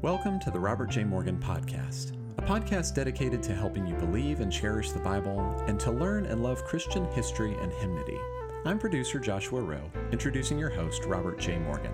Welcome 0.00 0.38
to 0.40 0.52
the 0.52 0.60
Robert 0.60 0.90
J. 0.90 1.02
Morgan 1.02 1.38
Podcast, 1.38 2.12
a 2.38 2.42
podcast 2.42 2.94
dedicated 2.94 3.42
to 3.42 3.52
helping 3.52 3.84
you 3.84 3.96
believe 3.96 4.38
and 4.38 4.52
cherish 4.52 4.92
the 4.92 5.00
Bible 5.00 5.40
and 5.66 5.80
to 5.80 5.90
learn 5.90 6.26
and 6.26 6.40
love 6.40 6.62
Christian 6.62 7.04
history 7.06 7.56
and 7.60 7.72
hymnody. 7.72 8.16
I'm 8.64 8.78
producer 8.78 9.18
Joshua 9.18 9.60
Rowe, 9.60 9.90
introducing 10.12 10.56
your 10.56 10.70
host, 10.70 11.04
Robert 11.04 11.40
J. 11.40 11.58
Morgan. 11.58 11.90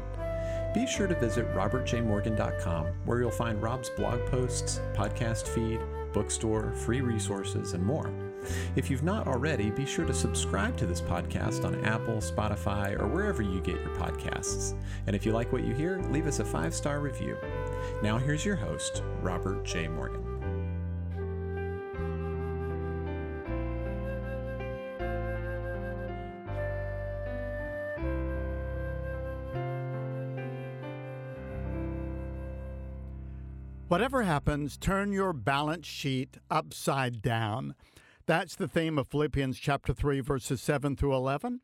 Be 0.75 0.87
sure 0.87 1.07
to 1.07 1.19
visit 1.19 1.51
robertjmorgan.com, 1.55 2.87
where 3.07 3.21
you'll 3.21 3.31
find 3.31 3.63
Rob's 3.63 3.89
blog 3.89 4.21
posts, 4.27 4.83
podcast 4.93 5.49
feed, 5.49 5.81
bookstore, 6.13 6.73
free 6.73 7.01
resources, 7.01 7.73
and 7.73 7.83
more. 7.83 8.13
If 8.77 8.91
you've 8.91 9.03
not 9.03 9.27
already, 9.27 9.71
be 9.71 9.87
sure 9.87 10.05
to 10.05 10.13
subscribe 10.13 10.77
to 10.77 10.87
this 10.87 11.01
podcast 11.01 11.65
on 11.65 11.83
Apple, 11.85 12.17
Spotify, 12.17 13.01
or 13.01 13.09
wherever 13.09 13.41
you 13.41 13.61
get 13.61 13.77
your 13.77 13.95
podcasts. 13.97 14.75
And 15.07 15.17
if 15.17 15.25
you 15.25 15.33
like 15.33 15.53
what 15.53 15.65
you 15.65 15.73
hear, 15.75 16.01
leave 16.11 16.27
us 16.27 16.41
a 16.41 16.45
five 16.45 16.75
star 16.75 17.01
review. 17.01 17.37
Now, 18.03 18.19
here's 18.19 18.45
your 18.45 18.57
host, 18.57 19.03
Robert 19.23 19.65
J. 19.65 19.89
Morgan. 19.89 20.35
Whatever 33.89 34.23
happens, 34.25 34.77
turn 34.77 35.13
your 35.13 35.33
balance 35.33 35.87
sheet 35.87 36.39
upside 36.51 37.23
down. 37.23 37.77
That's 38.27 38.57
the 38.57 38.67
theme 38.67 38.99
of 38.99 39.07
Philippians 39.07 39.59
chapter 39.59 39.93
3, 39.95 40.19
verses 40.19 40.61
7 40.61 40.97
through 40.97 41.15
11. 41.15 41.61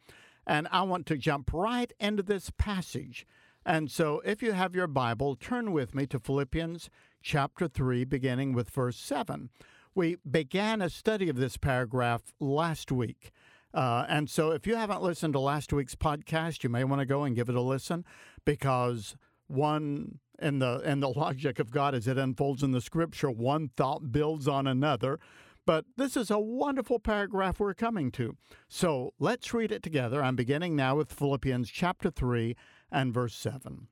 And 0.47 0.69
I 0.71 0.83
want 0.83 1.07
to 1.07 1.17
jump 1.17 1.51
right 1.53 1.93
into 1.99 2.23
this 2.23 2.53
passage. 2.57 3.27
And 3.65 3.91
so, 3.91 4.21
if 4.25 4.43
you 4.43 4.53
have 4.53 4.75
your 4.75 4.87
Bible, 4.87 5.37
turn 5.37 5.73
with 5.73 5.95
me 5.95 6.07
to 6.07 6.19
Philippians 6.19 6.89
chapter 7.23 7.69
3, 7.69 8.05
beginning 8.05 8.55
with 8.55 8.71
verse 8.71 8.97
7. 8.97 9.51
We 9.95 10.17
began 10.29 10.81
a 10.81 10.89
study 10.89 11.29
of 11.29 11.37
this 11.37 11.57
paragraph 11.57 12.33
last 12.41 12.91
week. 12.91 13.33
Uh, 13.75 14.07
and 14.09 14.31
so, 14.31 14.51
if 14.51 14.67
you 14.67 14.77
haven't 14.77 15.03
listened 15.03 15.35
to 15.35 15.41
last 15.41 15.73
week's 15.73 15.95
podcast, 15.95 16.65
you 16.65 16.71
may 16.71 16.85
want 16.85 17.01
to 17.01 17.07
go 17.07 17.25
and 17.25 17.37
give 17.37 17.49
it 17.49 17.55
a 17.55 17.61
listen 17.61 18.05
because 18.45 19.15
one 19.47 20.21
in 20.41 20.59
the 20.59 20.81
in 20.81 21.01
the 21.01 21.09
logic 21.17 21.59
of 21.59 21.71
God 21.71 21.95
as 21.95 22.09
it 22.09 22.17
unfolds 22.17 22.63
in 22.63 22.73
the 22.73 22.81
scripture, 22.81 23.31
one 23.31 23.71
thought 23.77 24.11
builds 24.11 24.49
on 24.49 24.67
another. 24.67 25.19
But 25.67 25.85
this 25.97 26.17
is 26.17 26.31
a 26.31 26.39
wonderful 26.39 26.99
paragraph 26.99 27.61
we're 27.61 27.75
coming 27.75 28.11
to. 28.13 28.37
So 28.69 29.13
let's 29.19 29.53
read 29.53 29.71
it 29.71 29.83
together. 29.83 30.25
I'm 30.25 30.35
beginning 30.35 30.75
now 30.75 30.97
with 30.97 31.13
Philippians 31.13 31.71
chapter 31.71 32.11
3 32.11 32.57
and 32.91 33.15
verse 33.15 33.35
7. 33.35 33.89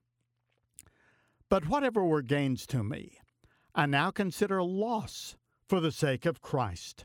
But 1.48 1.68
whatever 1.68 2.04
were 2.04 2.22
gains 2.22 2.66
to 2.68 2.82
me, 2.82 3.18
I 3.74 3.86
now 3.86 4.10
consider 4.10 4.62
loss 4.62 5.36
for 5.66 5.80
the 5.80 5.92
sake 5.92 6.26
of 6.26 6.42
Christ. 6.42 7.04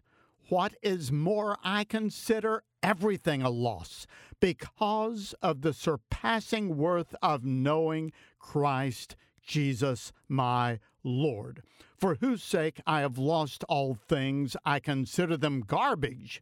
What 0.50 0.74
is 0.82 1.12
more, 1.12 1.58
I 1.64 1.84
consider 1.84 2.64
everything 2.82 3.42
a 3.42 3.50
loss 3.50 4.06
because 4.40 5.34
of 5.42 5.62
the 5.62 5.74
surpassing 5.74 6.76
worth 6.76 7.16
of 7.22 7.46
knowing 7.46 8.12
Christ 8.40 9.16
Jesus 9.42 10.12
my 10.28 10.80
Lord, 11.04 11.64
for 11.98 12.16
whose 12.16 12.44
sake 12.44 12.82
I 12.86 13.02
have 13.02 13.18
lost 13.18 13.64
all 13.70 13.94
things. 13.94 14.58
I 14.66 14.80
consider 14.80 15.38
them 15.38 15.62
garbage, 15.62 16.42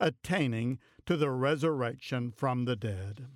attaining 0.00 0.78
to 1.06 1.16
the 1.16 1.30
resurrection 1.30 2.30
from 2.30 2.64
the 2.64 2.76
dead. 2.76 3.26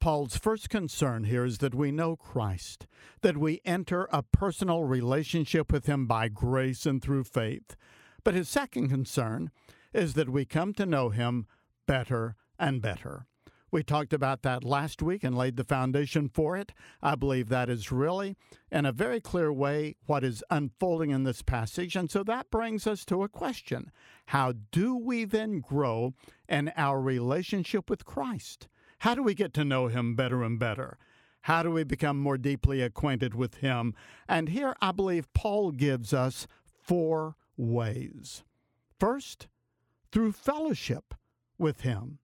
Paul's 0.00 0.36
first 0.36 0.70
concern 0.70 1.24
here 1.24 1.44
is 1.44 1.58
that 1.58 1.74
we 1.74 1.90
know 1.90 2.14
Christ, 2.14 2.86
that 3.22 3.36
we 3.36 3.60
enter 3.64 4.08
a 4.12 4.22
personal 4.22 4.84
relationship 4.84 5.72
with 5.72 5.86
him 5.86 6.06
by 6.06 6.28
grace 6.28 6.86
and 6.86 7.02
through 7.02 7.24
faith. 7.24 7.76
But 8.22 8.34
his 8.34 8.48
second 8.48 8.90
concern 8.90 9.50
is 9.92 10.14
that 10.14 10.28
we 10.28 10.44
come 10.44 10.72
to 10.74 10.86
know 10.86 11.08
him 11.08 11.46
better 11.86 12.36
and 12.58 12.80
better. 12.80 13.26
We 13.70 13.82
talked 13.82 14.14
about 14.14 14.42
that 14.42 14.64
last 14.64 15.02
week 15.02 15.22
and 15.22 15.36
laid 15.36 15.56
the 15.56 15.64
foundation 15.64 16.28
for 16.28 16.56
it. 16.56 16.72
I 17.02 17.14
believe 17.14 17.48
that 17.48 17.68
is 17.68 17.92
really, 17.92 18.36
in 18.72 18.86
a 18.86 18.92
very 18.92 19.20
clear 19.20 19.52
way, 19.52 19.96
what 20.06 20.24
is 20.24 20.42
unfolding 20.50 21.10
in 21.10 21.24
this 21.24 21.42
passage. 21.42 21.94
And 21.94 22.10
so 22.10 22.22
that 22.24 22.50
brings 22.50 22.86
us 22.86 23.04
to 23.06 23.22
a 23.22 23.28
question 23.28 23.90
How 24.26 24.54
do 24.70 24.96
we 24.96 25.24
then 25.24 25.60
grow 25.60 26.14
in 26.48 26.72
our 26.76 27.00
relationship 27.00 27.90
with 27.90 28.06
Christ? 28.06 28.68
How 29.00 29.14
do 29.14 29.22
we 29.22 29.34
get 29.34 29.52
to 29.54 29.64
know 29.64 29.88
Him 29.88 30.14
better 30.16 30.42
and 30.42 30.58
better? 30.58 30.96
How 31.42 31.62
do 31.62 31.70
we 31.70 31.84
become 31.84 32.18
more 32.18 32.38
deeply 32.38 32.80
acquainted 32.80 33.34
with 33.34 33.56
Him? 33.56 33.94
And 34.28 34.48
here 34.48 34.74
I 34.80 34.92
believe 34.92 35.32
Paul 35.34 35.72
gives 35.72 36.14
us 36.14 36.46
four 36.82 37.36
ways. 37.56 38.44
First, 38.98 39.46
through 40.10 40.32
fellowship 40.32 41.14
with 41.58 41.82
Him 41.82 42.18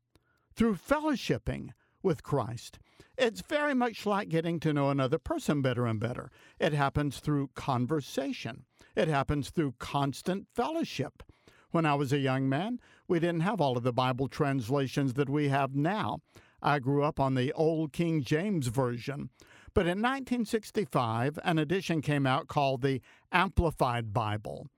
through 0.54 0.76
fellowshipping 0.76 1.70
with 2.02 2.22
Christ. 2.22 2.78
It's 3.16 3.42
very 3.42 3.74
much 3.74 4.06
like 4.06 4.28
getting 4.28 4.58
to 4.60 4.72
know 4.72 4.90
another 4.90 5.18
person 5.18 5.62
better 5.62 5.86
and 5.86 6.00
better. 6.00 6.30
It 6.58 6.72
happens 6.72 7.20
through 7.20 7.50
conversation, 7.54 8.64
it 8.96 9.08
happens 9.08 9.50
through 9.50 9.74
constant 9.78 10.46
fellowship. 10.54 11.22
When 11.70 11.86
I 11.86 11.94
was 11.94 12.12
a 12.12 12.18
young 12.18 12.48
man, 12.48 12.78
we 13.08 13.18
didn't 13.18 13.40
have 13.40 13.60
all 13.60 13.76
of 13.76 13.82
the 13.82 13.92
Bible 13.92 14.28
translations 14.28 15.14
that 15.14 15.28
we 15.28 15.48
have 15.48 15.74
now. 15.74 16.20
I 16.62 16.78
grew 16.78 17.02
up 17.02 17.18
on 17.18 17.34
the 17.34 17.52
old 17.52 17.92
King 17.92 18.22
James 18.22 18.68
Version. 18.68 19.30
But 19.74 19.86
in 19.86 20.00
1965, 20.00 21.38
an 21.42 21.58
edition 21.58 22.00
came 22.00 22.26
out 22.28 22.46
called 22.46 22.82
the 22.82 23.02
Amplified 23.32 24.12
Bible. 24.12 24.68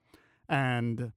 And 0.49 1.11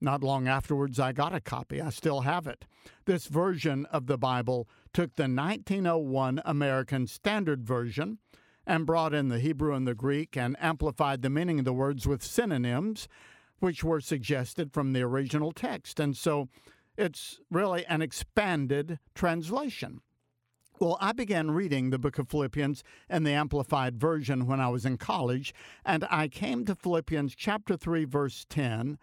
not 0.00 0.22
long 0.22 0.48
afterwards, 0.48 0.98
I 0.98 1.12
got 1.12 1.34
a 1.34 1.40
copy. 1.40 1.80
I 1.80 1.90
still 1.90 2.22
have 2.22 2.46
it. 2.46 2.64
This 3.04 3.26
version 3.26 3.86
of 3.86 4.06
the 4.06 4.18
Bible 4.18 4.68
took 4.92 5.14
the 5.14 5.22
1901 5.22 6.40
American 6.44 7.06
Standard 7.06 7.64
Version 7.64 8.18
and 8.66 8.86
brought 8.86 9.14
in 9.14 9.28
the 9.28 9.40
Hebrew 9.40 9.74
and 9.74 9.86
the 9.86 9.94
Greek 9.94 10.36
and 10.36 10.56
amplified 10.60 11.22
the 11.22 11.30
meaning 11.30 11.58
of 11.58 11.64
the 11.64 11.72
words 11.72 12.06
with 12.06 12.22
synonyms, 12.22 13.08
which 13.58 13.84
were 13.84 14.00
suggested 14.00 14.72
from 14.72 14.92
the 14.92 15.02
original 15.02 15.52
text. 15.52 16.00
And 16.00 16.16
so 16.16 16.48
it's 16.96 17.40
really 17.50 17.84
an 17.86 18.02
expanded 18.02 18.98
translation. 19.14 20.00
Well, 20.78 20.96
I 20.98 21.12
began 21.12 21.50
reading 21.50 21.90
the 21.90 21.98
book 21.98 22.18
of 22.18 22.30
Philippians 22.30 22.82
in 23.10 23.24
the 23.24 23.32
Amplified 23.32 24.00
Version 24.00 24.46
when 24.46 24.60
I 24.60 24.68
was 24.68 24.86
in 24.86 24.96
college, 24.96 25.52
and 25.84 26.06
I 26.10 26.28
came 26.28 26.64
to 26.64 26.74
Philippians 26.74 27.34
chapter 27.34 27.76
3, 27.76 28.06
verse 28.06 28.46
10 28.48 28.96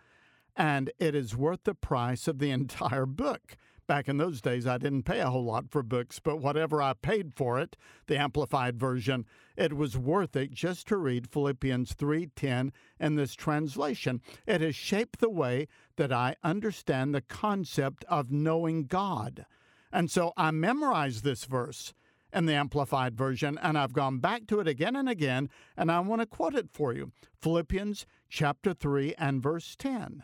and 0.57 0.91
it 0.99 1.13
is 1.13 1.37
worth 1.37 1.63
the 1.63 1.75
price 1.75 2.27
of 2.27 2.39
the 2.39 2.51
entire 2.51 3.05
book. 3.05 3.55
Back 3.87 4.09
in 4.09 4.17
those 4.17 4.41
days, 4.41 4.67
I 4.67 4.77
didn't 4.77 5.03
pay 5.03 5.21
a 5.21 5.29
whole 5.29 5.45
lot 5.45 5.71
for 5.71 5.81
books, 5.81 6.19
but 6.19 6.41
whatever 6.41 6.81
I 6.81 6.91
paid 6.91 7.33
for 7.37 7.57
it, 7.57 7.77
the 8.07 8.17
amplified 8.17 8.77
version, 8.77 9.25
it 9.55 9.77
was 9.77 9.97
worth 9.97 10.35
it 10.35 10.51
just 10.51 10.87
to 10.87 10.97
read 10.97 11.31
Philippians 11.31 11.93
3:10 11.93 12.73
in 12.99 13.15
this 13.15 13.33
translation. 13.33 14.21
It 14.45 14.59
has 14.59 14.75
shaped 14.75 15.19
the 15.19 15.29
way 15.29 15.69
that 15.95 16.11
I 16.11 16.35
understand 16.43 17.15
the 17.15 17.21
concept 17.21 18.03
of 18.09 18.29
knowing 18.29 18.87
God. 18.87 19.45
And 19.89 20.11
so 20.11 20.33
I 20.35 20.51
memorized 20.51 21.23
this 21.23 21.45
verse 21.45 21.93
in 22.33 22.45
the 22.45 22.55
Amplified 22.55 23.15
Version, 23.17 23.57
and 23.59 23.77
I've 23.77 23.93
gone 23.93 24.19
back 24.19 24.47
to 24.47 24.59
it 24.59 24.67
again 24.67 24.97
and 24.97 25.07
again, 25.07 25.49
and 25.77 25.89
I 25.89 26.01
want 26.01 26.19
to 26.19 26.27
quote 26.27 26.55
it 26.55 26.69
for 26.73 26.91
you. 26.91 27.13
Philippians 27.41 28.05
chapter 28.27 28.73
3 28.73 29.15
and 29.17 29.41
verse 29.41 29.77
10. 29.77 30.23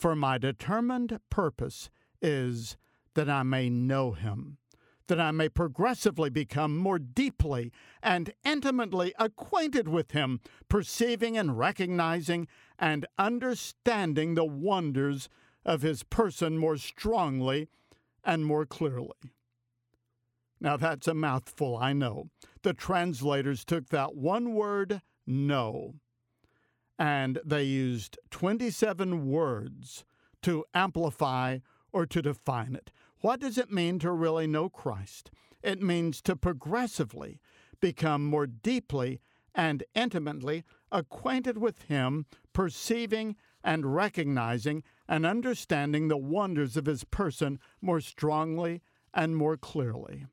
For 0.00 0.16
my 0.16 0.38
determined 0.38 1.20
purpose 1.28 1.90
is 2.22 2.78
that 3.12 3.28
I 3.28 3.42
may 3.42 3.68
know 3.68 4.12
him, 4.12 4.56
that 5.08 5.20
I 5.20 5.30
may 5.30 5.50
progressively 5.50 6.30
become 6.30 6.78
more 6.78 6.98
deeply 6.98 7.70
and 8.02 8.32
intimately 8.42 9.12
acquainted 9.18 9.88
with 9.88 10.12
him, 10.12 10.40
perceiving 10.70 11.36
and 11.36 11.58
recognizing 11.58 12.48
and 12.78 13.04
understanding 13.18 14.36
the 14.36 14.46
wonders 14.46 15.28
of 15.66 15.82
his 15.82 16.02
person 16.02 16.56
more 16.56 16.78
strongly 16.78 17.68
and 18.24 18.46
more 18.46 18.64
clearly. 18.64 19.10
Now, 20.62 20.78
that's 20.78 21.08
a 21.08 21.14
mouthful, 21.14 21.76
I 21.76 21.92
know. 21.92 22.30
The 22.62 22.72
translators 22.72 23.66
took 23.66 23.90
that 23.90 24.14
one 24.14 24.54
word, 24.54 25.02
know. 25.26 25.96
And 27.00 27.40
they 27.42 27.62
used 27.64 28.18
27 28.30 29.26
words 29.26 30.04
to 30.42 30.66
amplify 30.74 31.60
or 31.92 32.04
to 32.04 32.20
define 32.20 32.74
it. 32.74 32.90
What 33.22 33.40
does 33.40 33.56
it 33.56 33.72
mean 33.72 33.98
to 34.00 34.12
really 34.12 34.46
know 34.46 34.68
Christ? 34.68 35.30
It 35.62 35.80
means 35.80 36.20
to 36.22 36.36
progressively 36.36 37.40
become 37.80 38.26
more 38.26 38.46
deeply 38.46 39.22
and 39.54 39.82
intimately 39.94 40.62
acquainted 40.92 41.56
with 41.56 41.82
Him, 41.84 42.26
perceiving 42.52 43.34
and 43.64 43.94
recognizing 43.94 44.82
and 45.08 45.24
understanding 45.24 46.08
the 46.08 46.18
wonders 46.18 46.76
of 46.76 46.84
His 46.84 47.04
person 47.04 47.58
more 47.80 48.02
strongly 48.02 48.82
and 49.14 49.38
more 49.38 49.56
clearly. 49.56 50.26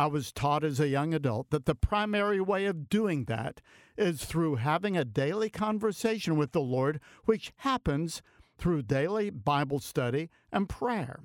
I 0.00 0.06
was 0.06 0.32
taught 0.32 0.64
as 0.64 0.80
a 0.80 0.88
young 0.88 1.12
adult 1.12 1.50
that 1.50 1.66
the 1.66 1.74
primary 1.74 2.40
way 2.40 2.64
of 2.64 2.88
doing 2.88 3.24
that 3.24 3.60
is 3.98 4.24
through 4.24 4.54
having 4.54 4.96
a 4.96 5.04
daily 5.04 5.50
conversation 5.50 6.36
with 6.36 6.52
the 6.52 6.62
Lord, 6.62 7.00
which 7.26 7.52
happens 7.56 8.22
through 8.56 8.84
daily 8.84 9.28
Bible 9.28 9.78
study 9.78 10.30
and 10.50 10.70
prayer. 10.70 11.20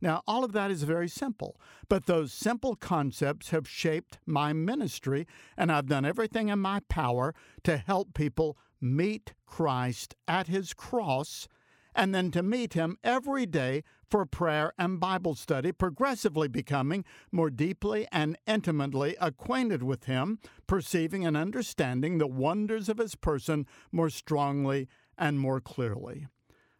Now, 0.00 0.22
all 0.26 0.44
of 0.44 0.52
that 0.52 0.70
is 0.70 0.84
very 0.84 1.08
simple, 1.08 1.60
but 1.90 2.06
those 2.06 2.32
simple 2.32 2.74
concepts 2.74 3.50
have 3.50 3.68
shaped 3.68 4.18
my 4.24 4.54
ministry, 4.54 5.26
and 5.54 5.70
I've 5.70 5.88
done 5.88 6.06
everything 6.06 6.48
in 6.48 6.60
my 6.60 6.80
power 6.88 7.34
to 7.64 7.76
help 7.76 8.14
people 8.14 8.56
meet 8.80 9.34
Christ 9.44 10.14
at 10.26 10.46
his 10.46 10.72
cross 10.72 11.48
and 11.94 12.14
then 12.14 12.30
to 12.30 12.42
meet 12.42 12.74
him 12.74 12.98
every 13.02 13.46
day 13.46 13.82
for 14.10 14.24
prayer 14.24 14.72
and 14.78 15.00
Bible 15.00 15.34
study, 15.34 15.72
progressively 15.72 16.48
becoming 16.48 17.04
more 17.30 17.50
deeply 17.50 18.06
and 18.10 18.38
intimately 18.46 19.16
acquainted 19.20 19.82
with 19.82 20.04
him, 20.04 20.38
perceiving 20.66 21.26
and 21.26 21.36
understanding 21.36 22.18
the 22.18 22.26
wonders 22.26 22.88
of 22.88 22.98
his 22.98 23.14
person 23.14 23.66
more 23.92 24.10
strongly 24.10 24.88
and 25.16 25.40
more 25.40 25.60
clearly. 25.60 26.26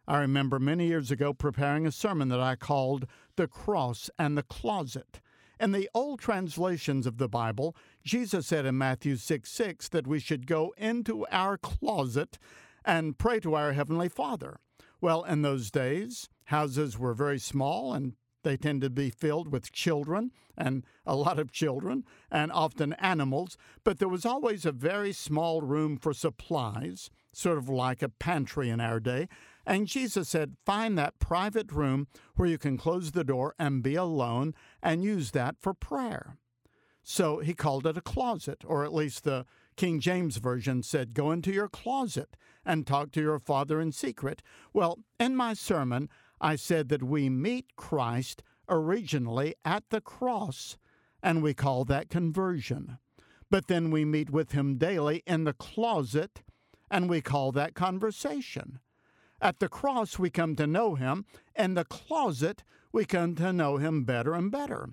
I 0.07 0.17
remember 0.19 0.57
many 0.57 0.87
years 0.87 1.11
ago 1.11 1.33
preparing 1.33 1.85
a 1.85 1.91
sermon 1.91 2.29
that 2.29 2.39
I 2.39 2.55
called 2.55 3.05
The 3.35 3.47
Cross 3.47 4.09
and 4.17 4.35
the 4.37 4.43
Closet. 4.43 5.21
In 5.59 5.71
the 5.71 5.89
old 5.93 6.19
translations 6.19 7.05
of 7.05 7.17
the 7.17 7.27
Bible, 7.27 7.75
Jesus 8.03 8.47
said 8.47 8.65
in 8.65 8.77
Matthew 8.77 9.17
6 9.17 9.51
6 9.51 9.89
that 9.89 10.07
we 10.07 10.19
should 10.19 10.47
go 10.47 10.73
into 10.77 11.27
our 11.31 11.57
closet 11.57 12.39
and 12.85 13.17
pray 13.17 13.39
to 13.41 13.55
our 13.55 13.73
Heavenly 13.73 14.09
Father. 14.09 14.59
Well, 15.01 15.23
in 15.23 15.41
those 15.41 15.71
days, 15.71 16.29
houses 16.45 16.97
were 16.97 17.13
very 17.13 17.39
small 17.39 17.93
and 17.93 18.13
they 18.43 18.57
tended 18.57 18.95
to 18.95 19.01
be 19.01 19.09
filled 19.09 19.51
with 19.51 19.71
children 19.71 20.31
and 20.57 20.85
a 21.05 21.15
lot 21.15 21.39
of 21.39 21.51
children 21.51 22.05
and 22.31 22.51
often 22.51 22.93
animals, 22.93 23.57
but 23.83 23.99
there 23.99 24.07
was 24.07 24.25
always 24.25 24.65
a 24.65 24.71
very 24.71 25.11
small 25.11 25.61
room 25.61 25.97
for 25.97 26.13
supplies, 26.13 27.09
sort 27.31 27.57
of 27.57 27.69
like 27.69 28.01
a 28.01 28.09
pantry 28.09 28.69
in 28.69 28.79
our 28.79 28.99
day, 28.99 29.27
and 29.65 29.87
Jesus 29.87 30.29
said, 30.29 30.55
Find 30.65 30.97
that 30.97 31.19
private 31.19 31.71
room 31.71 32.07
where 32.35 32.47
you 32.47 32.57
can 32.57 32.77
close 32.77 33.11
the 33.11 33.23
door 33.23 33.53
and 33.59 33.83
be 33.83 33.95
alone 33.95 34.53
and 34.81 35.03
use 35.03 35.31
that 35.31 35.55
for 35.59 35.73
prayer. 35.73 36.37
So 37.03 37.39
he 37.39 37.53
called 37.53 37.85
it 37.85 37.97
a 37.97 38.01
closet, 38.01 38.63
or 38.65 38.83
at 38.83 38.93
least 38.93 39.23
the 39.23 39.45
King 39.79 40.01
James 40.01 40.35
Version 40.35 40.83
said, 40.83 41.13
Go 41.13 41.31
into 41.31 41.53
your 41.53 41.69
closet 41.69 42.35
and 42.65 42.85
talk 42.85 43.13
to 43.13 43.21
your 43.21 43.39
Father 43.39 43.79
in 43.79 43.93
secret. 43.93 44.43
Well, 44.73 44.99
in 45.17 45.37
my 45.37 45.53
sermon, 45.53 46.09
I 46.41 46.57
said 46.57 46.89
that 46.89 47.01
we 47.01 47.29
meet 47.29 47.77
Christ 47.77 48.43
originally 48.67 49.55
at 49.63 49.85
the 49.89 50.01
cross, 50.01 50.77
and 51.23 51.41
we 51.41 51.53
call 51.53 51.85
that 51.85 52.09
conversion. 52.09 52.97
But 53.49 53.67
then 53.67 53.89
we 53.89 54.03
meet 54.03 54.29
with 54.29 54.51
him 54.51 54.77
daily 54.77 55.23
in 55.25 55.45
the 55.45 55.53
closet, 55.53 56.41
and 56.91 57.09
we 57.09 57.21
call 57.21 57.53
that 57.53 57.73
conversation. 57.73 58.79
At 59.41 59.59
the 59.59 59.69
cross, 59.69 60.19
we 60.19 60.29
come 60.29 60.57
to 60.57 60.67
know 60.67 60.95
Him. 60.95 61.23
In 61.55 61.75
the 61.75 61.85
closet, 61.85 62.65
we 62.91 63.05
come 63.05 63.33
to 63.35 63.53
know 63.53 63.77
Him 63.77 64.03
better 64.03 64.33
and 64.33 64.51
better. 64.51 64.89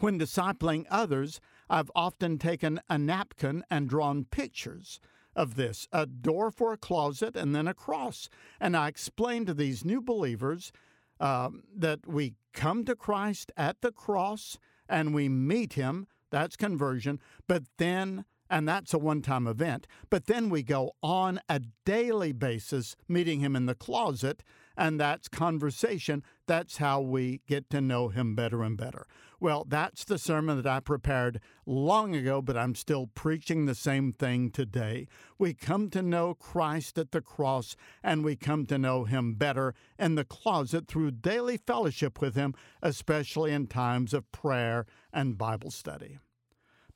When 0.00 0.18
discipling 0.18 0.84
others, 0.90 1.40
I've 1.68 1.90
often 1.94 2.38
taken 2.38 2.80
a 2.88 2.98
napkin 2.98 3.64
and 3.70 3.88
drawn 3.88 4.24
pictures 4.24 5.00
of 5.34 5.54
this 5.54 5.86
a 5.92 6.06
door 6.06 6.50
for 6.50 6.72
a 6.72 6.78
closet 6.78 7.36
and 7.36 7.54
then 7.54 7.68
a 7.68 7.74
cross. 7.74 8.28
And 8.58 8.76
I 8.76 8.88
explain 8.88 9.44
to 9.46 9.54
these 9.54 9.84
new 9.84 10.00
believers 10.00 10.72
um, 11.20 11.64
that 11.76 12.06
we 12.06 12.34
come 12.52 12.84
to 12.84 12.96
Christ 12.96 13.52
at 13.56 13.80
the 13.82 13.92
cross 13.92 14.58
and 14.88 15.14
we 15.14 15.28
meet 15.28 15.74
Him. 15.74 16.06
That's 16.30 16.56
conversion. 16.56 17.20
But 17.46 17.64
then 17.78 18.24
and 18.48 18.68
that's 18.68 18.94
a 18.94 18.98
one 18.98 19.22
time 19.22 19.46
event. 19.46 19.86
But 20.10 20.26
then 20.26 20.48
we 20.50 20.62
go 20.62 20.92
on 21.02 21.40
a 21.48 21.60
daily 21.84 22.32
basis, 22.32 22.96
meeting 23.08 23.40
him 23.40 23.56
in 23.56 23.66
the 23.66 23.74
closet, 23.74 24.42
and 24.76 25.00
that's 25.00 25.28
conversation. 25.28 26.22
That's 26.46 26.76
how 26.76 27.00
we 27.00 27.40
get 27.46 27.70
to 27.70 27.80
know 27.80 28.08
him 28.08 28.34
better 28.34 28.62
and 28.62 28.76
better. 28.76 29.06
Well, 29.38 29.66
that's 29.68 30.04
the 30.04 30.18
sermon 30.18 30.56
that 30.56 30.66
I 30.66 30.80
prepared 30.80 31.40
long 31.66 32.14
ago, 32.14 32.40
but 32.40 32.56
I'm 32.56 32.74
still 32.74 33.08
preaching 33.08 33.66
the 33.66 33.74
same 33.74 34.12
thing 34.12 34.50
today. 34.50 35.08
We 35.38 35.52
come 35.52 35.90
to 35.90 36.00
know 36.00 36.34
Christ 36.34 36.96
at 36.98 37.10
the 37.10 37.20
cross, 37.20 37.76
and 38.02 38.24
we 38.24 38.36
come 38.36 38.64
to 38.66 38.78
know 38.78 39.04
him 39.04 39.34
better 39.34 39.74
in 39.98 40.14
the 40.14 40.24
closet 40.24 40.88
through 40.88 41.10
daily 41.10 41.58
fellowship 41.58 42.20
with 42.20 42.34
him, 42.34 42.54
especially 42.80 43.52
in 43.52 43.66
times 43.66 44.14
of 44.14 44.30
prayer 44.32 44.86
and 45.12 45.36
Bible 45.36 45.70
study. 45.70 46.18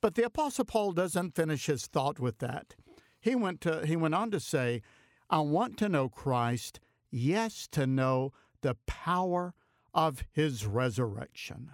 But 0.01 0.15
the 0.15 0.25
apostle 0.25 0.65
Paul 0.65 0.93
doesn't 0.93 1.35
finish 1.35 1.67
his 1.67 1.85
thought 1.85 2.19
with 2.19 2.39
that. 2.39 2.73
He 3.19 3.35
went 3.35 3.61
to 3.61 3.85
he 3.85 3.95
went 3.95 4.15
on 4.15 4.31
to 4.31 4.39
say, 4.39 4.81
I 5.29 5.41
want 5.41 5.77
to 5.77 5.89
know 5.89 6.09
Christ, 6.09 6.79
yes 7.11 7.67
to 7.73 7.85
know 7.85 8.33
the 8.61 8.75
power 8.85 9.53
of 9.93 10.23
his 10.31 10.65
resurrection. 10.65 11.71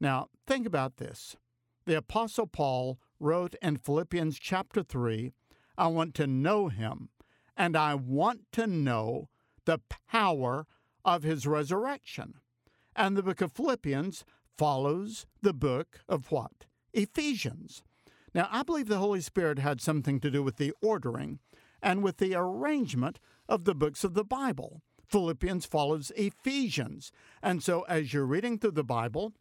Now, 0.00 0.28
think 0.46 0.66
about 0.66 0.96
this. 0.96 1.36
The 1.86 1.98
apostle 1.98 2.46
Paul 2.46 2.98
wrote 3.18 3.54
in 3.60 3.76
Philippians 3.76 4.38
chapter 4.38 4.82
3, 4.82 5.32
I 5.76 5.86
want 5.88 6.14
to 6.14 6.26
know 6.26 6.68
him 6.68 7.10
and 7.56 7.76
I 7.76 7.94
want 7.94 8.40
to 8.52 8.66
know 8.66 9.28
the 9.66 9.80
power 10.08 10.66
of 11.04 11.22
his 11.22 11.46
resurrection. 11.46 12.34
And 12.96 13.16
the 13.16 13.22
book 13.22 13.40
of 13.40 13.52
Philippians 13.52 14.24
follows 14.56 15.26
the 15.42 15.52
book 15.52 16.00
of 16.08 16.30
what? 16.30 16.66
Ephesians. 16.92 17.82
Now, 18.34 18.48
I 18.50 18.62
believe 18.62 18.88
the 18.88 18.98
Holy 18.98 19.20
Spirit 19.20 19.58
had 19.58 19.80
something 19.80 20.20
to 20.20 20.30
do 20.30 20.42
with 20.42 20.56
the 20.56 20.72
ordering 20.82 21.38
and 21.82 22.02
with 22.02 22.18
the 22.18 22.34
arrangement 22.34 23.18
of 23.48 23.64
the 23.64 23.74
books 23.74 24.04
of 24.04 24.14
the 24.14 24.24
Bible. 24.24 24.82
Philippians 25.10 25.66
follows 25.66 26.12
Ephesians. 26.16 27.10
And 27.42 27.62
so, 27.62 27.82
as 27.82 28.14
you're 28.14 28.24
reading 28.24 28.58
through 28.58 28.72
the 28.72 28.84
Bible, 28.84 29.32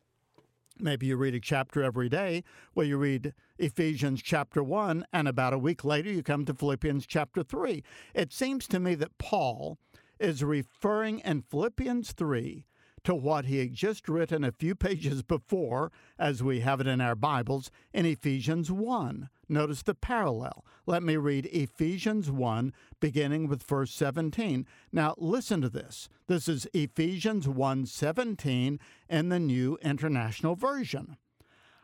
maybe 0.80 1.06
you 1.06 1.16
read 1.16 1.36
a 1.36 1.40
chapter 1.40 1.84
every 1.84 2.10
day, 2.10 2.44
where 2.74 2.86
you 2.86 2.98
read 2.98 3.34
Ephesians 3.58 4.22
chapter 4.22 4.64
1, 4.64 5.06
and 5.14 5.28
about 5.28 5.54
a 5.54 5.60
week 5.60 5.84
later, 5.84 6.10
you 6.10 6.24
come 6.24 6.46
to 6.46 6.54
Philippians 6.54 7.06
chapter 7.06 7.44
3. 7.44 7.84
It 8.14 8.34
seems 8.34 8.68
to 8.68 8.80
me 8.80 8.96
that 8.96 9.18
Paul 9.18 9.78
is 10.20 10.44
referring 10.44 11.20
in 11.20 11.44
Philippians 11.44 12.14
3 12.14 12.66
to 13.04 13.16
what 13.16 13.46
he 13.46 13.60
had 13.60 13.74
just 13.74 14.10
written 14.10 14.44
a 14.44 14.52
few 14.52 14.76
pages 14.88 15.22
before, 15.22 15.92
as 16.18 16.42
we 16.42 16.62
have 16.62 16.82
it 16.82 16.88
in 16.88 17.00
our 17.00 17.16
Bibles, 17.16 17.70
in 17.94 18.06
Ephesians 18.06 18.72
1. 18.72 19.30
Notice 19.52 19.82
the 19.82 19.96
parallel. 19.96 20.64
Let 20.86 21.02
me 21.02 21.18
read 21.18 21.48
Ephesians 21.48 22.30
1, 22.30 22.72
beginning 23.00 23.48
with 23.48 23.64
verse 23.64 23.92
17. 23.92 24.68
Now, 24.92 25.16
listen 25.18 25.62
to 25.62 25.70
this. 25.70 26.08
This 26.28 26.48
is 26.48 26.68
Ephesians 26.74 27.48
1 27.48 27.88
17 27.88 28.80
in 29.10 29.30
the 29.30 29.40
New 29.40 29.80
International 29.82 30.56
Version. 30.56 31.18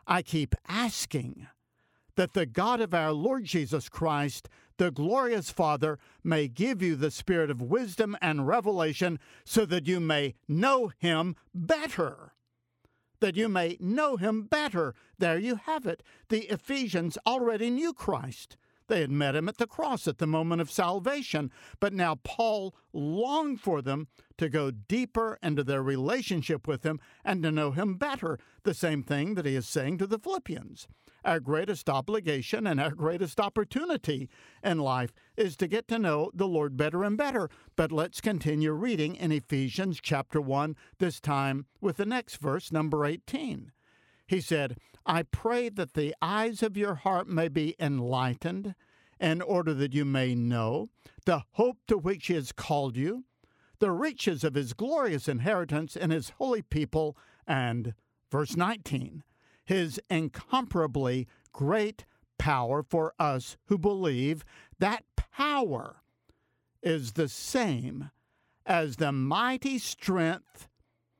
I 0.06 0.22
keep 0.22 0.54
asking 0.68 1.48
that 2.14 2.34
the 2.34 2.46
God 2.46 2.80
of 2.80 2.94
our 2.94 3.12
Lord 3.12 3.44
Jesus 3.44 3.88
Christ, 3.88 4.48
the 4.78 4.92
glorious 4.92 5.50
Father, 5.50 5.98
may 6.22 6.46
give 6.46 6.80
you 6.80 6.94
the 6.94 7.10
spirit 7.10 7.50
of 7.50 7.60
wisdom 7.60 8.16
and 8.22 8.46
revelation 8.46 9.18
so 9.44 9.66
that 9.66 9.88
you 9.88 9.98
may 9.98 10.34
know 10.46 10.92
him 10.98 11.34
better. 11.52 12.32
That 13.20 13.36
you 13.36 13.48
may 13.48 13.76
know 13.80 14.16
him 14.16 14.42
better. 14.42 14.94
There 15.18 15.38
you 15.38 15.56
have 15.56 15.86
it. 15.86 16.02
The 16.28 16.44
Ephesians 16.52 17.16
already 17.26 17.70
knew 17.70 17.92
Christ. 17.92 18.56
They 18.88 19.00
had 19.00 19.10
met 19.10 19.34
him 19.34 19.48
at 19.48 19.58
the 19.58 19.66
cross 19.66 20.06
at 20.06 20.18
the 20.18 20.26
moment 20.26 20.60
of 20.60 20.70
salvation, 20.70 21.50
but 21.80 21.92
now 21.92 22.16
Paul 22.22 22.74
longed 22.92 23.60
for 23.60 23.82
them 23.82 24.08
to 24.38 24.48
go 24.48 24.70
deeper 24.70 25.38
into 25.42 25.64
their 25.64 25.82
relationship 25.82 26.68
with 26.68 26.84
him 26.84 27.00
and 27.24 27.42
to 27.42 27.50
know 27.50 27.72
him 27.72 27.94
better. 27.94 28.38
The 28.62 28.74
same 28.74 29.02
thing 29.02 29.34
that 29.34 29.46
he 29.46 29.56
is 29.56 29.66
saying 29.66 29.98
to 29.98 30.06
the 30.06 30.18
Philippians. 30.18 30.86
Our 31.26 31.40
greatest 31.40 31.90
obligation 31.90 32.68
and 32.68 32.80
our 32.80 32.92
greatest 32.92 33.40
opportunity 33.40 34.30
in 34.62 34.78
life 34.78 35.12
is 35.36 35.56
to 35.56 35.66
get 35.66 35.88
to 35.88 35.98
know 35.98 36.30
the 36.32 36.46
Lord 36.46 36.76
better 36.76 37.02
and 37.02 37.18
better. 37.18 37.50
But 37.74 37.90
let's 37.90 38.20
continue 38.20 38.70
reading 38.70 39.16
in 39.16 39.32
Ephesians 39.32 39.98
chapter 40.00 40.40
1, 40.40 40.76
this 41.00 41.20
time 41.20 41.66
with 41.80 41.96
the 41.96 42.06
next 42.06 42.36
verse, 42.36 42.70
number 42.70 43.04
18. 43.04 43.72
He 44.28 44.40
said, 44.40 44.78
I 45.04 45.24
pray 45.24 45.68
that 45.68 45.94
the 45.94 46.14
eyes 46.22 46.62
of 46.62 46.76
your 46.76 46.94
heart 46.94 47.26
may 47.26 47.48
be 47.48 47.74
enlightened, 47.80 48.76
in 49.18 49.42
order 49.42 49.74
that 49.74 49.94
you 49.94 50.04
may 50.04 50.36
know 50.36 50.90
the 51.24 51.42
hope 51.52 51.78
to 51.88 51.98
which 51.98 52.28
He 52.28 52.34
has 52.34 52.52
called 52.52 52.96
you, 52.96 53.24
the 53.80 53.90
riches 53.90 54.44
of 54.44 54.54
His 54.54 54.74
glorious 54.74 55.26
inheritance 55.26 55.96
in 55.96 56.10
His 56.10 56.30
holy 56.38 56.62
people, 56.62 57.16
and, 57.48 57.94
verse 58.30 58.56
19, 58.56 59.24
His 59.66 60.00
incomparably 60.08 61.28
great 61.52 62.06
power 62.38 62.82
for 62.82 63.12
us 63.18 63.56
who 63.66 63.76
believe. 63.76 64.44
That 64.78 65.04
power 65.16 65.96
is 66.82 67.12
the 67.12 67.28
same 67.28 68.10
as 68.64 68.96
the 68.96 69.12
mighty 69.12 69.78
strength 69.78 70.68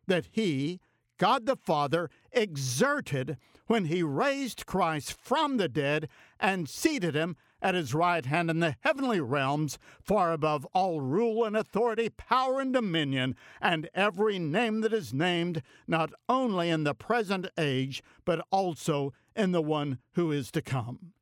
that 0.06 0.28
He, 0.30 0.80
God 1.18 1.44
the 1.46 1.56
Father, 1.56 2.08
exerted 2.32 3.36
when 3.66 3.86
he 3.86 4.02
raised 4.02 4.66
Christ 4.66 5.12
from 5.12 5.56
the 5.56 5.68
dead 5.68 6.08
and 6.38 6.68
seated 6.68 7.14
him 7.14 7.36
at 7.62 7.74
his 7.74 7.94
right 7.94 8.26
hand 8.26 8.50
in 8.50 8.60
the 8.60 8.76
heavenly 8.80 9.20
realms, 9.20 9.78
far 10.00 10.32
above 10.32 10.66
all 10.72 11.00
rule 11.00 11.44
and 11.44 11.56
authority, 11.56 12.08
power 12.08 12.60
and 12.60 12.72
dominion, 12.72 13.34
and 13.60 13.88
every 13.94 14.38
name 14.38 14.80
that 14.82 14.92
is 14.92 15.12
named, 15.14 15.62
not 15.86 16.12
only 16.28 16.70
in 16.70 16.84
the 16.84 16.94
present 16.94 17.46
age, 17.58 18.02
but 18.24 18.44
also 18.50 19.12
in 19.34 19.52
the 19.52 19.62
one 19.62 19.98
who 20.12 20.32
is 20.32 20.50
to 20.50 20.62
come. 20.62 21.12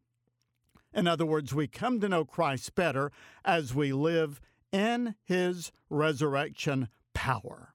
In 0.93 1.07
other 1.07 1.27
words, 1.27 1.53
we 1.55 1.67
come 1.67 2.01
to 2.01 2.09
know 2.09 2.25
Christ 2.25 2.75
better 2.75 3.11
as 3.45 3.75
we 3.75 3.93
live 3.93 4.41
in 4.73 5.17
his 5.25 5.73
resurrection 5.91 6.89
power. 7.15 7.74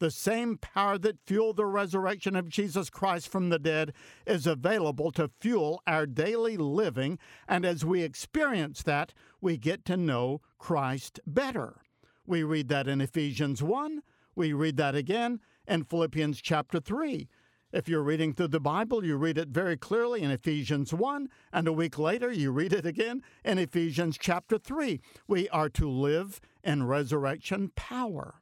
The 0.00 0.10
same 0.10 0.56
power 0.56 0.96
that 0.96 1.20
fueled 1.26 1.58
the 1.58 1.66
resurrection 1.66 2.34
of 2.34 2.48
Jesus 2.48 2.88
Christ 2.88 3.28
from 3.28 3.50
the 3.50 3.58
dead 3.58 3.92
is 4.26 4.46
available 4.46 5.12
to 5.12 5.30
fuel 5.40 5.82
our 5.86 6.06
daily 6.06 6.56
living, 6.56 7.18
and 7.46 7.66
as 7.66 7.84
we 7.84 8.02
experience 8.02 8.82
that, 8.84 9.12
we 9.42 9.58
get 9.58 9.84
to 9.84 9.98
know 9.98 10.40
Christ 10.58 11.20
better. 11.26 11.82
We 12.26 12.42
read 12.42 12.68
that 12.68 12.88
in 12.88 13.02
Ephesians 13.02 13.62
1, 13.62 14.00
we 14.34 14.54
read 14.54 14.78
that 14.78 14.94
again 14.94 15.38
in 15.68 15.84
Philippians 15.84 16.40
chapter 16.40 16.80
3. 16.80 17.28
If 17.70 17.86
you're 17.86 18.02
reading 18.02 18.32
through 18.32 18.48
the 18.48 18.58
Bible, 18.58 19.04
you 19.04 19.18
read 19.18 19.36
it 19.36 19.48
very 19.48 19.76
clearly 19.76 20.22
in 20.22 20.30
Ephesians 20.30 20.94
1, 20.94 21.28
and 21.52 21.68
a 21.68 21.74
week 21.74 21.98
later, 21.98 22.32
you 22.32 22.52
read 22.52 22.72
it 22.72 22.86
again 22.86 23.22
in 23.44 23.58
Ephesians 23.58 24.16
chapter 24.18 24.56
3. 24.56 24.98
We 25.28 25.46
are 25.50 25.68
to 25.68 25.90
live 25.90 26.40
in 26.64 26.86
resurrection 26.86 27.70
power. 27.76 28.40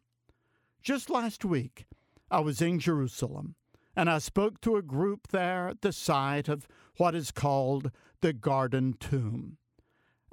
Just 0.89 1.11
last 1.11 1.45
week, 1.45 1.85
I 2.31 2.41
was 2.41 2.63
in 2.63 2.79
Jerusalem 2.79 3.57
and 3.95 4.09
I 4.09 4.17
spoke 4.17 4.59
to 4.63 4.77
a 4.77 4.83
group 4.83 5.29
there 5.29 5.69
at 5.69 5.83
the 5.83 5.93
site 5.93 6.49
of 6.49 6.67
what 6.97 7.15
is 7.15 7.31
called 7.31 7.91
the 8.23 8.33
Garden 8.33 8.95
Tomb. 8.99 9.59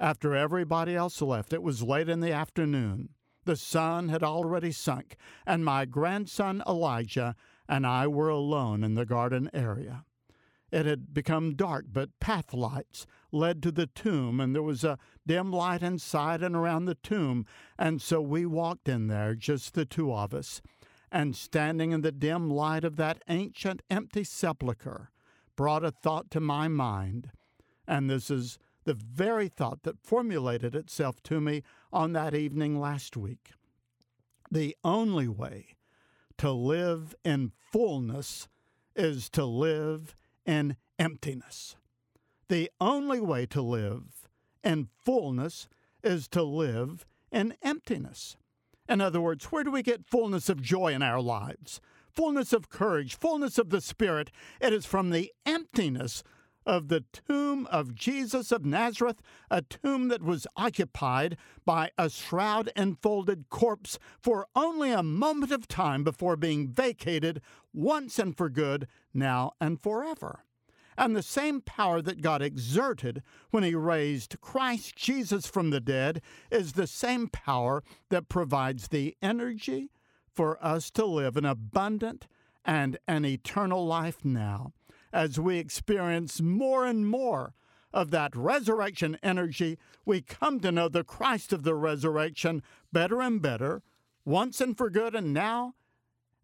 After 0.00 0.34
everybody 0.34 0.96
else 0.96 1.20
left, 1.20 1.52
it 1.52 1.62
was 1.62 1.82
late 1.82 2.08
in 2.08 2.20
the 2.20 2.32
afternoon. 2.32 3.10
The 3.44 3.56
sun 3.56 4.08
had 4.08 4.22
already 4.22 4.72
sunk, 4.72 5.16
and 5.46 5.62
my 5.62 5.84
grandson 5.84 6.62
Elijah 6.66 7.36
and 7.68 7.86
I 7.86 8.06
were 8.06 8.30
alone 8.30 8.82
in 8.82 8.94
the 8.94 9.04
garden 9.04 9.50
area. 9.52 10.05
It 10.76 10.84
had 10.84 11.14
become 11.14 11.54
dark, 11.54 11.86
but 11.90 12.20
path 12.20 12.52
lights 12.52 13.06
led 13.32 13.62
to 13.62 13.72
the 13.72 13.86
tomb, 13.86 14.40
and 14.40 14.54
there 14.54 14.62
was 14.62 14.84
a 14.84 14.98
dim 15.26 15.50
light 15.50 15.82
inside 15.82 16.42
and 16.42 16.54
around 16.54 16.84
the 16.84 16.96
tomb. 16.96 17.46
And 17.78 18.02
so 18.02 18.20
we 18.20 18.44
walked 18.44 18.86
in 18.86 19.06
there, 19.06 19.34
just 19.34 19.72
the 19.72 19.86
two 19.86 20.12
of 20.12 20.34
us. 20.34 20.60
And 21.10 21.34
standing 21.34 21.92
in 21.92 22.02
the 22.02 22.12
dim 22.12 22.50
light 22.50 22.84
of 22.84 22.96
that 22.96 23.22
ancient 23.26 23.80
empty 23.88 24.22
sepulchre 24.22 25.10
brought 25.56 25.82
a 25.82 25.90
thought 25.90 26.30
to 26.32 26.40
my 26.40 26.68
mind. 26.68 27.30
And 27.88 28.10
this 28.10 28.30
is 28.30 28.58
the 28.84 28.92
very 28.92 29.48
thought 29.48 29.82
that 29.84 30.04
formulated 30.04 30.74
itself 30.74 31.22
to 31.22 31.40
me 31.40 31.62
on 31.90 32.12
that 32.12 32.34
evening 32.34 32.78
last 32.78 33.16
week. 33.16 33.52
The 34.50 34.76
only 34.84 35.26
way 35.26 35.76
to 36.36 36.50
live 36.50 37.14
in 37.24 37.52
fullness 37.72 38.46
is 38.94 39.30
to 39.30 39.46
live 39.46 40.14
in 40.46 40.76
emptiness. 40.98 41.76
The 42.48 42.70
only 42.80 43.20
way 43.20 43.46
to 43.46 43.60
live 43.60 44.28
in 44.62 44.88
fullness 45.04 45.68
is 46.02 46.28
to 46.28 46.42
live 46.42 47.04
in 47.32 47.54
emptiness. 47.62 48.36
In 48.88 49.00
other 49.00 49.20
words, 49.20 49.46
where 49.46 49.64
do 49.64 49.70
we 49.70 49.82
get 49.82 50.06
fullness 50.06 50.48
of 50.48 50.62
joy 50.62 50.94
in 50.94 51.02
our 51.02 51.20
lives? 51.20 51.80
Fullness 52.08 52.52
of 52.52 52.68
courage, 52.68 53.18
fullness 53.18 53.58
of 53.58 53.70
the 53.70 53.80
Spirit. 53.80 54.30
It 54.60 54.72
is 54.72 54.86
from 54.86 55.10
the 55.10 55.32
emptiness 55.44 56.22
of 56.66 56.88
the 56.88 57.04
tomb 57.12 57.66
of 57.70 57.94
Jesus 57.94 58.50
of 58.50 58.64
Nazareth, 58.64 59.22
a 59.50 59.62
tomb 59.62 60.08
that 60.08 60.22
was 60.22 60.46
occupied 60.56 61.36
by 61.64 61.90
a 61.96 62.10
shroud 62.10 62.70
enfolded 62.74 63.48
corpse 63.48 63.98
for 64.20 64.46
only 64.54 64.90
a 64.90 65.02
moment 65.02 65.52
of 65.52 65.68
time 65.68 66.02
before 66.04 66.36
being 66.36 66.68
vacated 66.68 67.40
once 67.72 68.18
and 68.18 68.36
for 68.36 68.48
good, 68.48 68.88
now 69.14 69.52
and 69.60 69.80
forever. 69.80 70.44
And 70.98 71.14
the 71.14 71.22
same 71.22 71.60
power 71.60 72.00
that 72.02 72.22
God 72.22 72.40
exerted 72.40 73.22
when 73.50 73.62
he 73.62 73.74
raised 73.74 74.40
Christ 74.40 74.96
Jesus 74.96 75.46
from 75.46 75.70
the 75.70 75.80
dead 75.80 76.22
is 76.50 76.72
the 76.72 76.86
same 76.86 77.28
power 77.28 77.82
that 78.08 78.28
provides 78.28 78.88
the 78.88 79.14
energy 79.20 79.90
for 80.32 80.62
us 80.64 80.90
to 80.92 81.04
live 81.04 81.36
an 81.36 81.44
abundant 81.44 82.26
and 82.64 82.98
an 83.06 83.24
eternal 83.24 83.86
life 83.86 84.24
now 84.24 84.72
as 85.16 85.40
we 85.40 85.56
experience 85.56 86.42
more 86.42 86.84
and 86.84 87.08
more 87.08 87.54
of 87.90 88.10
that 88.10 88.36
resurrection 88.36 89.16
energy, 89.22 89.78
we 90.04 90.20
come 90.20 90.60
to 90.60 90.70
know 90.70 90.90
the 90.90 91.02
Christ 91.02 91.54
of 91.54 91.62
the 91.62 91.74
resurrection 91.74 92.62
better 92.92 93.22
and 93.22 93.40
better, 93.40 93.82
once 94.26 94.60
and 94.60 94.76
for 94.76 94.90
good, 94.90 95.14
and 95.14 95.32
now 95.32 95.72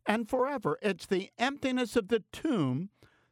and 0.07 0.27
forever. 0.27 0.79
It's 0.81 1.05
the 1.05 1.29
emptiness 1.39 1.97
of 1.97 2.09
the 2.09 2.25
tomb 2.33 2.89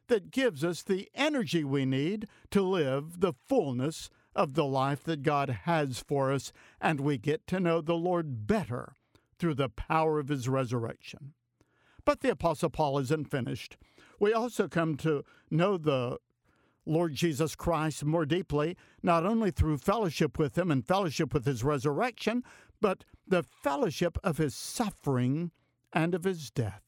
that 0.09 0.29
gives 0.29 0.63
us 0.63 0.83
the 0.83 1.09
energy 1.15 1.63
we 1.63 1.85
need 1.85 2.27
to 2.51 2.61
live 2.61 3.19
the 3.19 3.33
fullness 3.33 4.11
of 4.35 4.53
the 4.53 4.65
life 4.65 5.03
that 5.05 5.23
God 5.23 5.49
has 5.63 6.03
for 6.07 6.31
us, 6.31 6.53
and 6.79 6.99
we 6.99 7.17
get 7.17 7.47
to 7.47 7.59
know 7.59 7.81
the 7.81 7.95
Lord 7.95 8.45
better 8.45 8.93
through 9.39 9.55
the 9.55 9.69
power 9.69 10.19
of 10.19 10.29
his 10.29 10.47
resurrection. 10.47 11.33
But 12.05 12.21
the 12.21 12.29
Apostle 12.29 12.69
Paul 12.69 12.99
isn't 12.99 13.31
finished 13.31 13.77
we 14.21 14.33
also 14.33 14.67
come 14.67 14.95
to 14.97 15.25
know 15.49 15.77
the 15.77 16.17
Lord 16.85 17.15
Jesus 17.15 17.55
Christ 17.55 18.05
more 18.05 18.25
deeply, 18.25 18.77
not 19.01 19.25
only 19.25 19.49
through 19.49 19.79
fellowship 19.79 20.37
with 20.37 20.57
Him 20.57 20.69
and 20.69 20.87
fellowship 20.87 21.33
with 21.33 21.45
His 21.45 21.63
resurrection, 21.63 22.43
but 22.79 23.03
the 23.27 23.41
fellowship 23.41 24.19
of 24.23 24.37
His 24.37 24.53
suffering 24.53 25.49
and 25.91 26.13
of 26.13 26.23
His 26.23 26.51
death. 26.51 26.83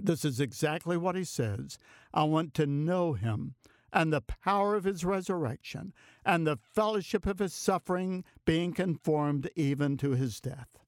This 0.00 0.24
is 0.24 0.40
exactly 0.40 0.96
what 0.96 1.16
He 1.16 1.24
says. 1.24 1.76
I 2.14 2.24
want 2.24 2.54
to 2.54 2.66
know 2.66 3.12
Him 3.12 3.54
and 3.92 4.10
the 4.10 4.22
power 4.22 4.74
of 4.74 4.84
His 4.84 5.04
resurrection 5.04 5.92
and 6.24 6.46
the 6.46 6.56
fellowship 6.56 7.26
of 7.26 7.40
His 7.40 7.52
suffering, 7.52 8.24
being 8.46 8.72
conformed 8.72 9.50
even 9.54 9.98
to 9.98 10.12
His 10.12 10.40
death. 10.40 10.78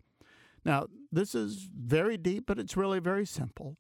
Now, 0.65 0.87
this 1.13 1.35
is 1.35 1.69
very 1.71 2.17
deep, 2.17 2.45
but 2.47 2.59
it's 2.59 2.79
really 2.79 2.99
very 2.99 3.27
simple. 3.27 3.77